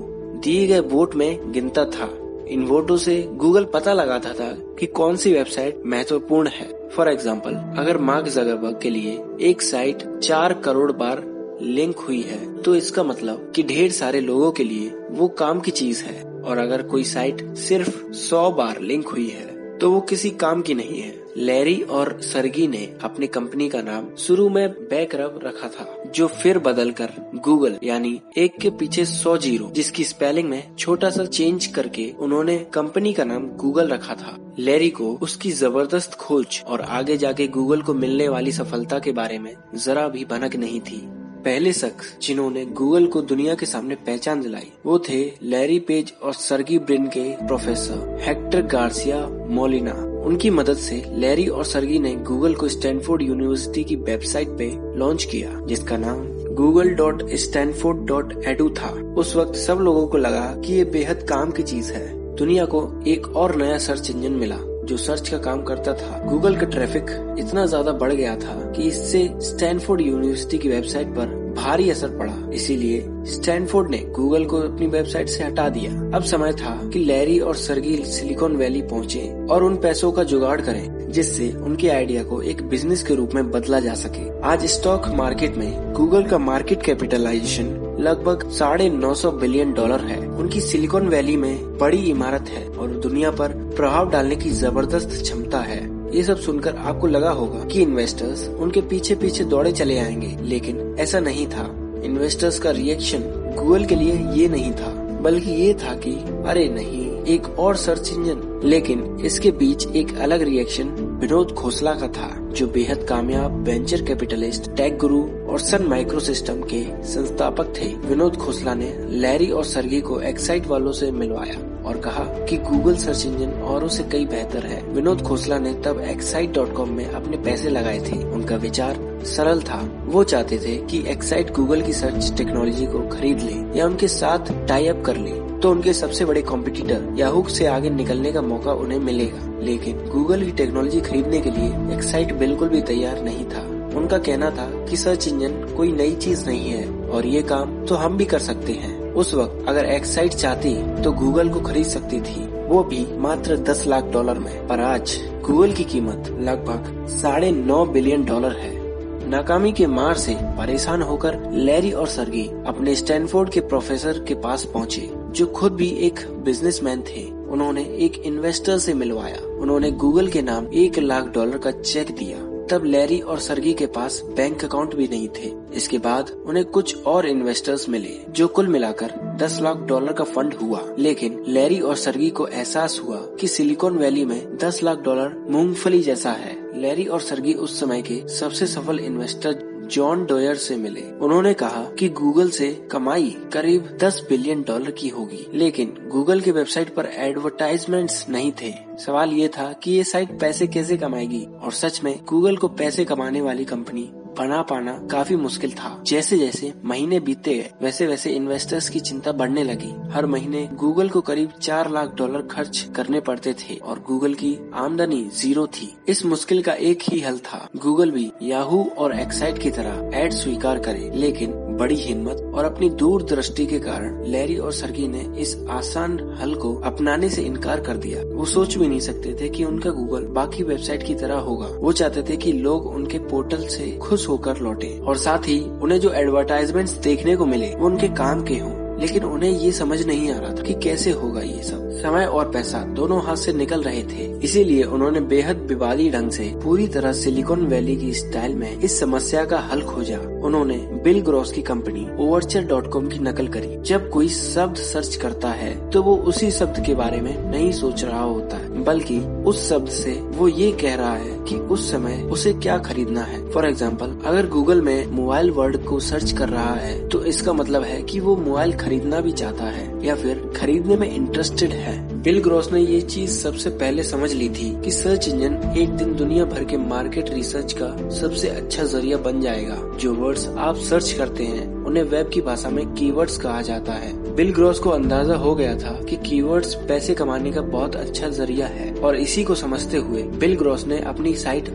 दिए 0.44 0.66
गए 0.66 0.80
वोट 0.90 1.14
में 1.14 1.52
गिनता 1.52 1.84
था। 1.86 2.08
इन 2.48 2.64
वोटों 2.66 2.96
से 2.96 3.20
गूगल 3.36 3.64
पता 3.64 3.92
लगाता 3.92 4.32
था 4.32 4.50
कि 4.78 4.86
कौन 4.88 5.16
सी 5.16 5.32
वेबसाइट 5.32 5.82
महत्वपूर्ण 5.86 6.48
है। 6.48 6.70
फॉर 6.88 7.08
एग्ज़ाम्पल 7.08 7.54
अगर 7.80 7.98
मार्क 8.00 8.28
जगरबर्ग 8.28 8.78
के 8.82 8.90
लिए 8.90 9.18
एक 9.40 9.62
साइट 9.62 10.02
चार 10.18 10.52
करोड़ 10.54 10.90
बार 10.92 11.22
लिंक 11.62 11.98
हुई 11.98 12.20
है 12.22 12.40
तो 12.62 12.74
इसका 12.76 13.02
मतलब 13.04 13.50
कि 13.56 13.62
ढेर 13.62 13.90
सारे 13.92 14.20
लोगों 14.20 14.50
के 14.52 14.64
लिए 14.64 14.90
वो 15.10 15.28
काम 15.38 15.60
की 15.60 15.70
चीज़ 15.72 16.04
है। 16.04 16.22
और 16.22 16.58
अगर 16.58 16.82
कोई 16.84 17.04
साइट 17.04 17.42
सिर्फ़ 17.58 18.12
सौ 18.18 18.50
बार 18.52 18.80
लिंक 18.80 19.08
हुई 19.08 19.28
है 19.28 19.50
तो 19.78 19.90
वो 19.90 20.00
किसी 20.00 20.30
काम 20.30 20.62
की 20.62 20.74
नहीं 20.74 21.00
है। 21.00 21.20
लैरी 21.36 21.80
और 21.90 22.20
सरगी 22.22 22.66
ने 22.68 22.84
अपनी 23.02 23.26
कंपनी 23.26 23.68
का 23.68 23.80
नाम 23.82 24.08
शुरू 24.16 24.48
में 24.48 24.68
बैकरब 24.88 25.38
रखा 25.44 25.68
था, 25.68 25.86
जो 26.06 26.26
फिर 26.26 26.58
बदलकर 26.58 27.12
गूगल 27.36 27.78
यानी 27.84 28.20
एक 28.38 28.56
के 28.60 28.70
पीछे 28.70 29.04
सौ 29.04 29.36
ज़ीरो, 29.38 29.70
जिसकी 29.74 30.04
स्पेलिंग 30.04 30.48
में 30.48 30.76
छोटा 30.76 31.10
सा 31.10 31.24
चेंज 31.24 31.66
करके 31.66 32.10
उन्होंने 32.18 32.58
कंपनी 32.74 33.12
का 33.12 33.24
नाम 33.24 33.46
गूगल 33.56 33.88
रखा 33.88 34.14
था। 34.14 34.36
लैरी 34.58 34.90
को 34.90 35.12
उसकी 35.22 35.50
ज़बरदस्त 35.52 36.14
खोज 36.14 36.62
और 36.66 36.80
आगे 36.80 37.16
जाके 37.16 37.46
गूगल 37.48 37.82
को 37.82 37.94
मिलने 37.94 38.28
वाली 38.28 38.52
सफलता 38.52 38.98
के 38.98 39.12
बारे 39.12 39.38
में 39.38 39.54
जरा 39.76 40.06
भी 40.08 40.24
भनक 40.24 40.56
नहीं 40.56 40.80
थी। 40.80 41.02
पहले 41.44 41.72
शख्स 41.72 42.16
जिन्होंने 42.22 42.64
गूगल 42.66 43.06
को 43.06 43.22
दुनिया 43.22 43.54
के 43.54 43.66
सामने 43.66 43.94
पहचान 43.94 44.40
दिलाई, 44.40 44.70
वो 44.86 44.98
थे 44.98 45.20
लैरी 45.42 45.78
पेज 45.78 46.12
और 46.22 46.34
सर्गी 46.34 46.78
ब्रिन 46.78 47.06
के 47.06 47.46
प्रोफेसर 47.46 48.18
हेक्टर 48.20 48.62
गार्सिया 48.62 49.26
मोलिना। 49.50 49.92
उनकी 50.26 50.50
मदद 50.50 50.76
से 50.76 51.04
लैरी 51.12 51.46
और 51.46 51.64
सरगी 51.64 51.98
ने 51.98 52.14
गूगल 52.14 52.54
को 52.54 52.68
स्टैनफोर्ड 52.68 53.22
यूनिवर्सिटी 53.22 53.84
की 53.84 53.96
वेबसाइट 53.96 54.48
पे 54.48 54.98
लॉन्च 54.98 55.24
किया, 55.24 55.60
जिसका 55.66 55.96
नाम 55.96 56.26
Google 56.54 56.88
dot 56.88 57.28
Stanford 57.34 57.98
dot 57.98 58.42
edu 58.44 58.68
था। 58.70 59.14
उस 59.18 59.36
वक्त 59.36 59.54
सब 59.54 59.78
लोगों 59.78 60.06
को 60.06 60.18
लगा 60.18 60.62
कि 60.66 60.74
ये 60.74 60.84
बेहद 60.84 61.22
काम 61.22 61.50
की 61.50 61.62
चीज़ 61.62 61.92
है। 61.92 62.36
दुनिया 62.36 62.64
को 62.64 63.02
एक 63.06 63.26
और 63.36 63.56
नया 63.56 63.78
सर्च 63.78 64.10
इंजन 64.10 64.32
मिला। 64.32 64.58
जो 64.84 64.96
सर्च 64.96 65.28
का 65.28 65.38
काम 65.38 65.62
करता 65.62 65.92
था 65.92 66.18
गूगल 66.24 66.56
का 66.56 66.66
ट्रैफ़िक 66.66 67.10
इतना 67.38 67.64
ज़्यादा 67.66 67.92
बढ़ 67.92 68.12
गया 68.12 68.34
था 68.36 68.54
कि 68.72 68.82
इससे 68.82 69.28
स्टैनफोर्ड 69.40 70.00
यूनिवर्सिटी 70.00 70.58
की 70.58 70.68
वेबसाइट 70.68 71.08
पर 71.08 71.40
भारी 71.56 71.88
असर 71.90 72.16
पड़ा। 72.18 72.32
इसीलिए 72.54 73.04
स्टैनफोर्ड 73.32 73.90
ने 73.90 73.98
गूगल 74.16 74.44
को 74.44 74.60
अपनी 74.60 74.86
वेबसाइट 74.86 75.28
से 75.28 75.44
हटा 75.44 75.68
दिया। 75.68 75.92
अब 76.16 76.22
समय 76.22 76.52
था 76.52 76.74
कि 76.92 76.98
लैरी 76.98 77.38
और 77.38 77.56
सरगी 77.56 77.96
सिलिकॉन 78.04 78.56
वैली 78.56 78.82
पहुँचे 78.82 79.28
और 79.50 79.64
उन 79.64 79.76
पैसों 79.76 80.12
का 80.12 80.24
जुगाड़ 80.24 80.60
करें, 80.60 81.10
जिससे 81.10 81.50
उनके 81.52 81.88
आइडिया 81.88 82.22
को 82.24 82.40
एक 82.42 82.62
बिज़नेस 82.62 83.02
के 83.02 83.14
रूप 83.14 83.34
में 83.34 83.50
बदला 83.50 83.80
जा 83.80 83.94
सके। 83.94 84.28
आज 84.44 84.66
स्टॉक 84.66 85.08
मार्केट 85.14 85.56
में 85.56 85.92
गूगल 85.92 86.22
का 86.22 86.38
मार्केट 86.38 86.82
कैपिटलाइजेशन 86.82 87.74
लगभग 88.02 88.48
साढ़े 88.50 88.88
नौ 88.90 89.14
सौ 89.14 89.30
बिलियन 89.30 89.72
डॉलर 89.72 90.00
है। 90.00 90.18
उनकी 90.28 90.60
सिलिकॉन 90.60 91.08
वैली 91.08 91.36
में 91.36 91.78
बड़ी 91.78 91.98
इमारत 91.98 92.48
है 92.48 92.66
और 92.68 92.90
दुनिया 92.90 93.30
पर 93.30 93.48
प्रभाव 93.76 94.10
डालने 94.10 94.36
की 94.36 94.50
ज़बरदस्त 94.50 95.10
क्षमता 95.22 95.58
है। 95.58 95.80
ये 96.16 96.22
सब 96.22 96.38
सुनकर 96.38 96.76
आपको 96.76 97.06
लगा 97.06 97.30
होगा 97.30 97.64
कि 97.64 97.82
इन्वेस्टर्स 97.82 98.48
उनके 98.48 98.80
पीछे 98.80 99.14
पीछे 99.14 99.44
दौड़े 99.44 99.72
चले 99.72 99.98
आएँगे, 99.98 100.36
लेकिन 100.42 100.96
ऐसा 100.98 101.20
नहीं 101.20 101.46
था। 101.46 101.70
इन्वेस्टर्स 102.04 102.58
का 102.58 102.70
रिएक्शन 102.70 103.18
गूगल 103.58 103.84
के 103.84 103.94
लिए 103.94 104.14
ये 104.32 104.48
नहीं 104.48 104.72
था, 104.72 104.92
बल्कि 105.22 105.50
ये 105.50 105.74
था 105.74 105.94
कि, 105.94 106.12
अरे 106.46 106.68
नहीं, 106.68 107.10
एक 107.24 107.58
और 107.58 107.76
सर्च 107.76 108.10
इंजन 108.12 108.60
लेकिन 108.64 109.18
इसके 109.24 109.50
बीच 109.50 109.86
एक 109.86 110.18
अलग 110.18 110.42
रिएक्शन 110.42 111.11
विनोद 111.22 111.52
खोसला 111.52 111.94
का 111.94 112.08
था, 112.08 112.50
जो 112.52 112.66
बेहद 112.66 113.06
कामयाब 113.08 113.62
वेंचर 113.64 114.02
कैपिटलिस्ट 114.02 114.76
टेक 114.76 114.98
गुरु 114.98 115.20
और 115.46 115.58
सन 115.58 115.82
माइक्रो 115.82 116.20
सिस्टम 116.20 116.54
के 116.54 117.04
संस्थापक 117.04 117.64
थे। 117.64 117.94
विनोद 117.94 118.36
खोसला 118.36 118.74
ने 118.74 118.96
लैरी 119.08 119.50
और 119.50 119.64
सर्गी 119.64 120.00
को 120.00 120.20
एक्साइट 120.20 120.66
वालों 120.66 120.92
से 120.92 121.10
मिलवाया। 121.10 121.71
और 121.86 121.96
कहा 121.96 122.24
कि 122.24 122.56
गूगल 122.56 122.96
सर्च 122.96 123.26
इंजन 123.26 123.52
औरों 123.52 123.88
से 123.88 124.02
कई 124.02 124.26
बेहतर 124.26 124.66
है। 124.66 124.82
विनोद 124.82 125.22
खोसला 125.22 125.58
ने 125.58 125.74
तब 125.74 126.00
एक्साइट 126.00 126.54
डॉट 126.54 126.72
कॉम 126.72 126.88
में 126.88 127.06
अपने 127.06 127.36
पैसे 127.36 127.68
लगाए 127.68 127.98
थे। 127.98 128.32
उनका 128.32 128.56
विचार 128.56 129.20
सरल 129.24 129.62
था। 129.62 130.06
वो 130.06 130.24
चाहते 130.24 130.58
थे 130.58 130.76
कि 130.76 131.04
एक्साइट 131.08 131.50
गूगल 131.50 131.82
की 131.82 131.92
सर्च 131.92 132.32
टेक्नोलॉजी 132.36 132.86
को 132.86 133.08
खरीद 133.08 133.40
ले 133.40 133.78
या 133.78 133.86
उनके 133.86 134.08
साथ 134.08 134.66
टाई 134.68 134.86
अप 134.86 135.02
कर 135.06 135.16
ले। 135.16 135.30
तो 135.60 135.70
उनके 135.70 135.92
सबसे 135.92 136.24
बड़े 136.24 136.42
कॉम्पिटिटर 136.42 137.14
याहू 137.16 137.48
से 137.48 137.66
आगे 137.66 137.90
निकलने 137.90 138.32
का 138.32 138.42
मौका 138.42 138.72
उन्हें 138.72 138.98
मिलेगा। 138.98 139.60
लेकिन 139.60 139.96
गूगल 139.96 140.44
की 140.44 140.50
टेक्नोलॉजी 140.50 141.00
खरीदने 141.00 141.40
के 141.40 141.50
लिए 141.50 141.96
एक्साइट 141.96 142.34
बिल्कुल 142.34 142.68
भी 142.68 142.82
तैयार 142.82 143.22
नहीं 143.22 143.44
था। 143.44 143.60
उनका 143.98 144.18
कहना 144.18 144.50
था 144.50 144.86
कि 144.86 144.96
सर्च 144.96 145.28
इंजन 145.28 145.52
कोई 145.76 145.92
नई 145.92 146.12
चीज़ 146.12 146.46
नहीं 146.46 146.70
है 146.70 147.08
और 147.08 147.26
ये 147.26 147.42
काम 147.42 147.86
तो 147.86 147.94
हम 147.94 148.16
भी 148.16 148.24
कर 148.24 148.38
सकते 148.38 148.72
हैं। 148.72 149.01
उस 149.12 149.34
वक्त 149.34 149.64
अगर 149.68 149.84
एक्साइट 149.84 150.32
चाहती 150.32 151.02
तो 151.02 151.12
गूगल 151.12 151.48
को 151.48 151.60
खरीद 151.60 151.86
सकती 151.86 152.20
थी। 152.20 152.46
वो 152.68 152.82
भी 152.84 153.06
मात्र 153.18 153.56
10 153.56 153.86
लाख 153.86 154.04
डॉलर 154.04 154.38
में। 154.38 154.66
पर 154.68 154.80
आज 154.80 155.18
गूगल 155.44 155.72
की 155.72 155.84
कीमत 155.84 156.38
लगभग 156.40 157.06
साढ़े 157.08 157.50
नौ 157.50 157.84
बिलियन 157.86 158.24
डॉलर 158.24 158.52
है। 158.52 158.82
नाकामी 159.28 159.72
के 159.72 159.86
मार 159.86 160.14
से 160.14 160.36
परेशान 160.40 161.02
होकर 161.02 161.50
लैरी 161.52 161.92
और 161.92 162.06
सरगी 162.06 162.46
अपने 162.66 162.94
स्टैनफोर्ड 162.94 163.50
के 163.50 163.60
प्रोफेसर 163.60 164.24
के 164.28 164.34
पास 164.34 164.64
पहुँचे, 164.64 165.10
जो 165.14 165.46
खुद 165.46 165.72
भी 165.72 165.88
एक 165.88 166.20
बिजनेसमैन 166.44 167.02
थे। 167.02 167.30
उन्होंने 167.50 167.82
एक 167.82 168.22
इन्वेस्टर 168.26 168.78
से 168.78 168.94
मिलवाया। 168.94 169.60
उन्होंने 169.60 169.90
गूगल 169.90 170.28
के 170.28 170.42
नाम 170.42 170.66
एक 170.74 170.98
लाख 170.98 171.26
डॉलर 171.26 171.58
का 171.58 171.70
चेक 171.70 172.10
दिया। 172.10 172.51
तब 172.70 172.84
लैरी 172.84 173.20
और 173.20 173.38
सरगी 173.38 173.72
के 173.72 173.86
पास 173.86 174.22
बैंक 174.24 174.64
अकाउंट 174.64 174.94
भी 174.94 175.08
नहीं 175.08 175.28
थे। 175.28 175.52
इसके 175.74 175.98
बाद 175.98 176.30
उन्हें 176.46 176.64
कुछ 176.64 177.02
और 177.02 177.26
इन्वेस्टर्स 177.26 177.88
मिले, 177.88 178.20
जो 178.30 178.48
कुल 178.48 178.68
मिलाकर 178.68 179.36
10 179.40 179.60
लाख 179.62 179.76
डॉलर 179.76 180.12
का 180.12 180.24
फंड 180.24 180.54
हुआ। 180.54 180.94
लेकिन 180.98 181.44
लैरी 181.48 181.80
और 181.80 181.96
सरगी 181.96 182.30
को 182.30 182.46
एहसास 182.46 183.00
हुआ 183.04 183.16
कि 183.16 183.48
सिलिकॉन 183.48 183.98
वैली 183.98 184.24
में 184.24 184.56
10 184.56 184.82
लाख 184.82 184.98
डॉलर 184.98 185.46
मूंगफली 185.50 186.00
जैसा 186.00 186.30
है। 186.30 186.80
लैरी 186.80 187.04
और 187.04 187.20
सरगी 187.20 187.54
उस 187.54 187.80
समय 187.80 188.02
के 188.02 188.28
सबसे 188.28 188.66
सफल 188.66 188.98
इन्वेस्टर 188.98 189.71
जॉन 189.92 190.24
डोयर 190.26 190.54
से 190.54 190.76
मिले। 190.76 191.00
उन्होंने 191.20 191.52
कहा 191.54 191.82
कि 191.98 192.08
गूगल 192.08 192.50
से 192.50 192.70
कमाई 192.92 193.30
करीब 193.52 193.98
10 194.02 194.20
बिलियन 194.28 194.62
डॉलर 194.62 194.90
की 194.90 195.08
होगी, 195.08 195.46
लेकिन 195.54 195.94
गूगल 196.08 196.40
के 196.40 196.50
वेबसाइट 196.50 196.94
पर 196.94 197.06
एडवर्टाइजमेंट्स 197.06 198.28
नहीं 198.28 198.52
थे। 198.62 198.72
सवाल 198.98 199.32
ये 199.32 199.48
था 199.48 199.72
कि 199.72 199.90
ये 199.90 200.04
साइट 200.04 200.38
पैसे 200.40 200.66
कैसे 200.66 200.96
कमाएगी, 200.96 201.44
और 201.62 201.72
सच 201.72 202.00
में 202.04 202.18
गूगल 202.28 202.56
को 202.56 202.68
पैसे 202.68 203.04
कमाने 203.04 203.40
वाली 203.40 203.64
कंपनी 203.64 204.10
बना 204.38 204.60
पाना 204.62 204.92
काफ़ी 205.10 205.36
मुश्किल 205.36 205.72
था। 205.72 205.90
जैसे 206.06 206.38
जैसे 206.38 206.72
महीने 206.84 207.20
बीतते 207.20 207.54
गए 207.54 207.70
वैसे 207.82 208.06
वैसे 208.06 208.30
इन्वेस्टर्स 208.30 208.88
की 208.88 209.00
चिंता 209.00 209.32
बढ़ने 209.32 209.64
लगी। 209.64 209.92
हर 210.12 210.26
महीने 210.26 210.68
गूगल 210.74 211.08
को 211.08 211.20
करीब 211.20 211.52
चार 211.62 211.90
लाख 211.90 212.14
डॉलर 212.14 212.42
खर्च 212.46 212.86
करने 212.96 213.20
पड़ते 213.20 213.52
थे 213.54 213.76
और 213.76 214.04
गूगल 214.06 214.34
की 214.34 214.56
आमदनी 214.74 215.22
ज़ीरो 215.34 215.66
थी। 215.66 215.92
इस 216.08 216.24
मुश्किल 216.26 216.62
का 216.62 216.72
एक 216.72 217.02
ही 217.02 217.20
हल 217.20 217.38
था। 217.38 217.66
गूगल 217.76 218.10
भी 218.10 218.30
याहू 218.42 218.84
और 218.98 219.18
एक्साइट 219.20 219.58
की 219.58 219.70
तरह 219.70 220.10
एड 220.14 220.32
स्वीकार 220.32 220.78
करे, 220.78 221.10
लेकिन 221.14 221.52
बड़ी 221.76 221.94
हिम्मत 221.94 222.52
और 222.54 222.64
अपनी 222.64 222.88
दूर 222.90 223.22
दृष्टि 223.22 223.66
के 223.66 223.78
कारण 223.78 224.24
लैरी 224.24 224.56
और 224.56 224.72
सरगी 224.72 225.08
ने 225.08 225.26
इस 225.38 225.56
आसान 225.70 226.36
हल 226.40 226.54
को 226.54 226.74
अपनाने 226.74 227.28
से 227.30 227.42
इनकार 227.42 227.80
कर 227.80 227.96
दिया। 227.96 228.22
वो 228.22 228.44
सोच 228.44 228.78
भी 228.78 228.88
नहीं 228.88 229.00
सकते 229.00 229.36
थे 229.40 229.48
कि 229.48 229.64
उनका 229.64 229.90
गूगल 229.90 230.26
बाकी 230.26 230.62
वेबसाइट 230.62 231.02
की 231.02 231.14
तरह 231.14 231.38
होगा। 231.38 231.66
वो 231.66 231.92
चाहते 231.92 232.22
थे 232.22 232.36
कि 232.36 232.52
लोग 232.52 232.86
उनके 232.86 233.18
पोर्टल 233.18 233.66
से 233.66 233.90
खुश 233.98 234.28
होकर 234.28 234.58
लौटे 234.58 234.98
और 234.98 235.16
साथ 235.16 235.48
ही 235.48 235.60
उन्हें 235.60 236.00
जो 236.00 236.12
एडवर्टाइजमेंट्स 236.12 236.92
देखने 236.92 237.36
को 237.36 237.46
मिले, 237.46 237.74
वो 237.74 237.86
उनके 237.86 238.08
काम 238.08 238.42
के 238.42 238.54
हों। 238.54 238.81
लेकिन 239.00 239.24
उन्हें 239.24 239.50
ये 239.50 239.72
समझ 239.72 240.04
नहीं 240.06 240.30
आ 240.30 240.38
रहा 240.38 240.50
था 240.50 240.62
कि 240.62 240.74
कैसे 240.74 241.10
होगा 241.10 241.40
ये 241.40 241.62
सब। 241.62 241.90
समय 241.92 242.24
और 242.26 242.50
पैसा 242.50 242.78
दोनों 242.94 243.22
हाथ 243.22 243.36
से 243.36 243.52
निकल 243.52 243.82
रहे 243.82 244.02
थे। 244.02 244.26
इसीलिए 244.38 244.82
उन्होंने 244.84 245.20
बेहद 245.20 245.58
विवादी 245.60 246.10
ढंग 246.10 246.30
से 246.30 246.52
पूरी 246.64 246.86
तरह 246.88 247.12
सिलिकॉन 247.12 247.66
वैली 247.66 247.96
की 247.96 248.12
स्टाइल 248.14 248.54
में 248.54 248.78
इस 248.78 248.98
समस्या 249.00 249.44
का 249.44 249.58
हल 249.62 249.82
खोजा। 249.82 250.18
उन्होंने 250.42 250.76
बिल 251.04 251.20
ग्रॉस 251.20 251.52
की 251.52 251.62
कंपनी 251.62 252.06
ओवरचर 252.18 252.62
डॉट 252.62 252.90
कॉम 252.90 253.06
की 253.08 253.18
नकल 253.18 253.48
करी। 253.48 253.76
जब 253.82 254.08
कोई 254.10 254.28
शब्द 254.28 254.76
सर्च 254.76 255.16
करता 255.16 255.48
है 255.50 255.90
तो 255.90 256.02
वो 256.02 256.16
उसी 256.16 256.50
शब्द 256.50 256.84
के 256.86 256.94
बारे 256.94 257.20
में 257.20 257.50
नहीं 257.50 257.70
सोच 257.72 258.04
रहा 258.04 258.22
होता। 258.22 258.56
है 258.56 258.71
बल्कि 258.84 259.18
उस 259.46 259.68
शब्द 259.68 259.88
से 259.90 260.12
वो 260.36 260.48
ये 260.48 260.70
कह 260.80 260.94
रहा 260.94 261.14
है 261.14 261.38
कि 261.44 261.56
उस 261.68 261.90
समय 261.90 262.22
उसे 262.32 262.52
क्या 262.54 262.78
खरीदना 262.80 263.22
है। 263.22 263.40
फॉर 263.50 263.66
एग्ज़ाम्पल 263.66 264.16
अगर 264.26 264.46
गूगल 264.48 264.80
में 264.80 265.06
मोबाइल 265.08 265.50
वर्ड 265.50 265.76
को 265.84 265.98
सर्च 266.00 266.32
कर 266.32 266.48
रहा 266.48 266.74
है 266.74 267.08
तो 267.08 267.22
इसका 267.24 267.52
मतलब 267.52 267.82
है 267.82 268.00
कि 268.02 268.20
वो 268.20 268.36
मोबाइल 268.38 268.72
खरीदना 268.76 269.20
भी 269.20 269.32
चाहता 269.32 269.64
है, 269.66 270.06
या 270.06 270.14
फिर 270.14 270.50
खरीदने 270.56 270.96
में 270.96 271.08
इंटरेस्टेड 271.08 271.72
है। 271.72 272.00
बिल 272.22 272.40
ग्रॉस 272.42 272.70
ने 272.72 272.80
ये 272.80 273.00
चीज़ 273.02 273.30
सबसे 273.32 273.70
पहले 273.72 274.02
समझ 274.02 274.32
ली 274.32 274.48
थी 274.50 274.70
कि 274.82 274.90
सर्च 274.90 275.28
इंजन 275.28 275.74
एक 275.76 275.90
दिन 275.90 276.14
दुनिया 276.16 276.44
भर 276.44 276.64
के 276.64 276.76
मार्केट 276.78 277.30
रिसर्च 277.30 277.72
का 277.72 277.96
सबसे 278.12 278.48
अच्छा 278.50 278.84
ज़रिया 278.84 279.18
बन 279.20 279.40
जाएगा। 279.40 279.76
जो 280.00 280.14
वर्ड्स 280.14 280.48
आप 280.48 280.76
सर्च 280.80 281.12
करते 281.12 281.44
हैं, 281.44 281.66
उन्हें 281.84 282.04
वेब 282.04 282.30
की 282.34 282.40
भाषा 282.40 282.70
में 282.70 282.84
कीवर्ड्स 282.94 283.38
कहा 283.38 283.60
जाता 283.62 283.92
है। 283.94 284.12
बिल 284.36 284.52
ग्रॉस 284.52 284.78
को 284.78 284.90
अंदाज़ा 284.90 285.34
हो 285.36 285.54
गया 285.54 285.74
था 285.74 285.90
कि 286.04 286.16
कीवर्ड्स 286.16 286.74
पैसे 286.88 287.14
कमाने 287.14 287.50
का 287.52 287.60
बहुत 287.60 287.96
अच्छा 287.96 288.28
ज़रिया 288.28 288.66
है 288.66 288.92
और 288.94 289.16
इसी 289.16 289.42
को 289.44 289.54
समझते 289.54 289.96
हुए 289.96 290.22
बिल 290.22 290.56
ग्रॉस 290.56 290.86
ने 290.86 291.00
अपनी 291.00 291.34
साइट 291.34 291.68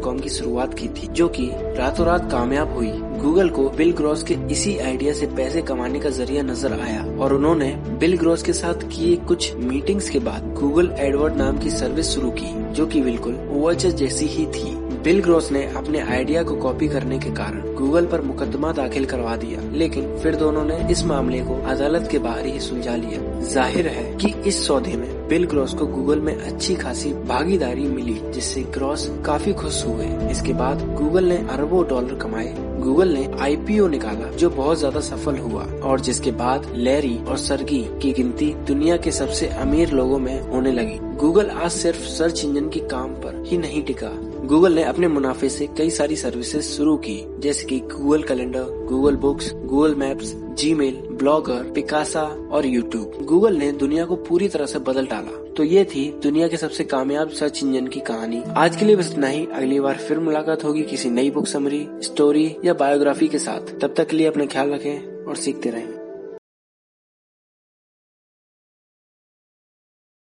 कॉम 0.00 0.18
की 0.18 0.28
शुरुआत 0.28 0.74
की 0.74 0.88
थी, 0.88 1.06
जो 1.06 1.28
कि 1.28 1.50
रातों 1.78 2.06
रात 2.06 2.30
कामयाब 2.30 2.72
हुई। 2.74 2.92
गूगल 3.20 3.48
को 3.48 3.68
बिल 3.70 3.92
ग्रॉस 3.92 4.22
के 4.22 4.34
इसी 4.50 4.76
आइडिया 4.78 5.12
से 5.12 5.26
पैसे 5.26 5.62
कमाने 5.62 6.00
का 6.00 6.10
ज़रिया 6.10 6.42
नज़र 6.42 6.72
आया 6.72 7.04
और 7.18 7.32
उन्होंने 7.32 7.70
बिल 8.00 8.16
ग्रॉस 8.18 8.42
के 8.42 8.52
साथ 8.52 8.88
किए 8.88 9.16
कुछ 9.16 9.54
मीटिंग्स 9.56 10.08
के 10.10 10.18
बाद 10.20 10.52
गूगल 10.54 10.90
एडवर्ड 10.98 11.36
नाम 11.36 11.58
की 11.58 11.70
सर्विस 11.70 12.06
शुरू 12.06 12.30
की, 12.30 12.54
जो 12.72 12.86
कि 12.86 13.00
बिल्कुल 13.00 13.34
ओवरचर 13.52 13.90
जैसी 13.90 14.26
ही 14.26 14.46
थी। 14.46 14.83
बिल 15.04 15.20
ग्रोस 15.20 15.50
ने 15.52 15.62
अपने 15.76 16.00
आइडिया 16.00 16.42
को 16.42 16.54
कॉपी 16.56 16.86
करने 16.88 17.18
के 17.18 17.30
कारण 17.30 17.74
गूगल 17.74 18.06
पर 18.06 18.20
मुकदमा 18.20 18.70
दाखिल 18.72 19.04
करवा 19.06 19.34
दिया। 19.36 19.60
लेकिन 19.72 20.06
फिर 20.18 20.36
दोनों 20.36 20.64
ने 20.64 20.76
इस 20.90 21.04
मामले 21.04 21.40
को 21.40 21.54
अदालत 21.62 22.08
के 22.10 22.18
बाहर 22.18 22.46
ही 22.46 22.60
सुलझा 22.60 22.94
लिया। 22.96 23.40
ज़ाहिर 23.42 23.86
है 23.86 24.04
कि 24.16 24.32
इस 24.48 24.66
सौदे 24.66 24.96
में 24.96 25.28
बिल 25.28 25.44
ग्रॉस 25.46 25.74
को 25.74 25.86
गूगल 25.86 26.20
में 26.20 26.34
अच्छी 26.34 26.74
खासी 26.74 27.12
भागीदारी 27.12 27.84
मिली, 27.84 28.14
जिससे 28.34 28.62
ग्रॉस 28.74 29.08
काफ़ी 29.26 29.52
खुश 29.52 29.84
हुए। 29.86 30.06
इसके 30.30 30.52
बाद 30.52 30.86
गूगल 30.94 31.24
ने 31.24 31.36
अरबों 31.50 31.86
डॉलर 31.88 32.14
कमाए। 32.14 32.54
गूगल 32.80 33.08
ने 33.08 33.28
आईपीओ 33.40 33.88
निकाला, 33.88 34.30
जो 34.30 34.50
बहुत 34.50 34.78
ज़्यादा 34.78 35.00
सफल 35.00 35.38
हुआ। 35.38 35.64
और 35.82 36.00
जिसके 36.00 36.30
बाद 36.32 36.70
लैरी 36.74 37.16
और 37.18 37.36
सरगी 37.38 37.82
की 38.02 38.12
गिनती 38.12 38.52
दुनिया 38.66 38.96
के 38.96 39.10
सबसे 39.12 39.48
अमीर 39.60 39.92
लोगों 39.92 40.18
में 40.18 40.40
होने 40.42 40.72
लगी। 40.72 40.98
गूगल 41.16 41.50
आज 41.50 41.70
सिर्फ़ 41.70 42.06
सर्च 42.08 42.44
इंजन 42.44 42.68
के 42.68 42.80
काम 42.88 43.14
पर 43.16 43.42
ही 43.46 43.58
नहीं 43.58 43.82
टिका। 43.82 44.12
गूगल 44.44 44.72
ने 44.72 44.82
अपने 44.82 45.08
मुनाफे 45.08 45.48
से 45.48 45.66
कई 45.66 45.90
सारी 45.90 46.16
सर्विसेज़ 46.16 46.64
शुरू 46.64 46.96
की, 46.96 47.18
जैसे 47.38 47.64
कि 47.64 47.78
Google 47.80 48.22
calendar 48.22 48.64
Google 48.88 49.16
books 49.16 49.52
Google 49.54 49.94
maps 49.94 50.32
Gmail 50.58 51.00
Blogger 51.12 51.70
Picasa 51.74 52.22
और 52.52 52.66
यूट्यूब 52.66 53.18
गूगल 53.22 53.56
ने 53.56 53.72
दुनिया 53.72 54.04
को 54.04 54.16
पूरी 54.16 54.48
तरह 54.48 54.66
से 54.66 54.78
बदल 54.78 55.06
डाला। 55.06 55.38
तो 55.54 55.64
ये 55.64 55.84
थी 55.84 56.04
दुनिया 56.22 56.48
के 56.48 56.56
सबसे 56.56 56.84
कामयाब 56.84 57.30
सर्च 57.30 57.62
इंजन 57.64 57.86
की 57.86 58.00
कहानी। 58.00 58.42
आज 58.56 58.76
के 58.76 58.84
लिए 58.84 58.96
बस 58.96 59.12
इतना 59.12 59.26
ही। 59.26 59.46
अगली 59.46 59.80
बार 59.80 59.96
फिर 59.98 60.18
मुलाकात 60.18 60.64
होगी 60.64 60.82
किसी 60.82 61.10
नई 61.10 61.30
बुक 61.30 61.46
समरी 61.46 61.86
स्टोरी 62.02 62.56
या 62.64 62.74
बायोग्राफी 62.74 63.28
के 63.28 63.38
साथ। 63.38 63.78
तब 63.80 63.94
तक 63.96 64.08
के 64.08 64.16
लिए 64.16 64.26
अपना 64.26 64.46
ख्याल 64.46 64.70
रखें 64.70 65.24
और 65.24 65.36
सीखते 65.36 65.70
रहें। 65.70 65.93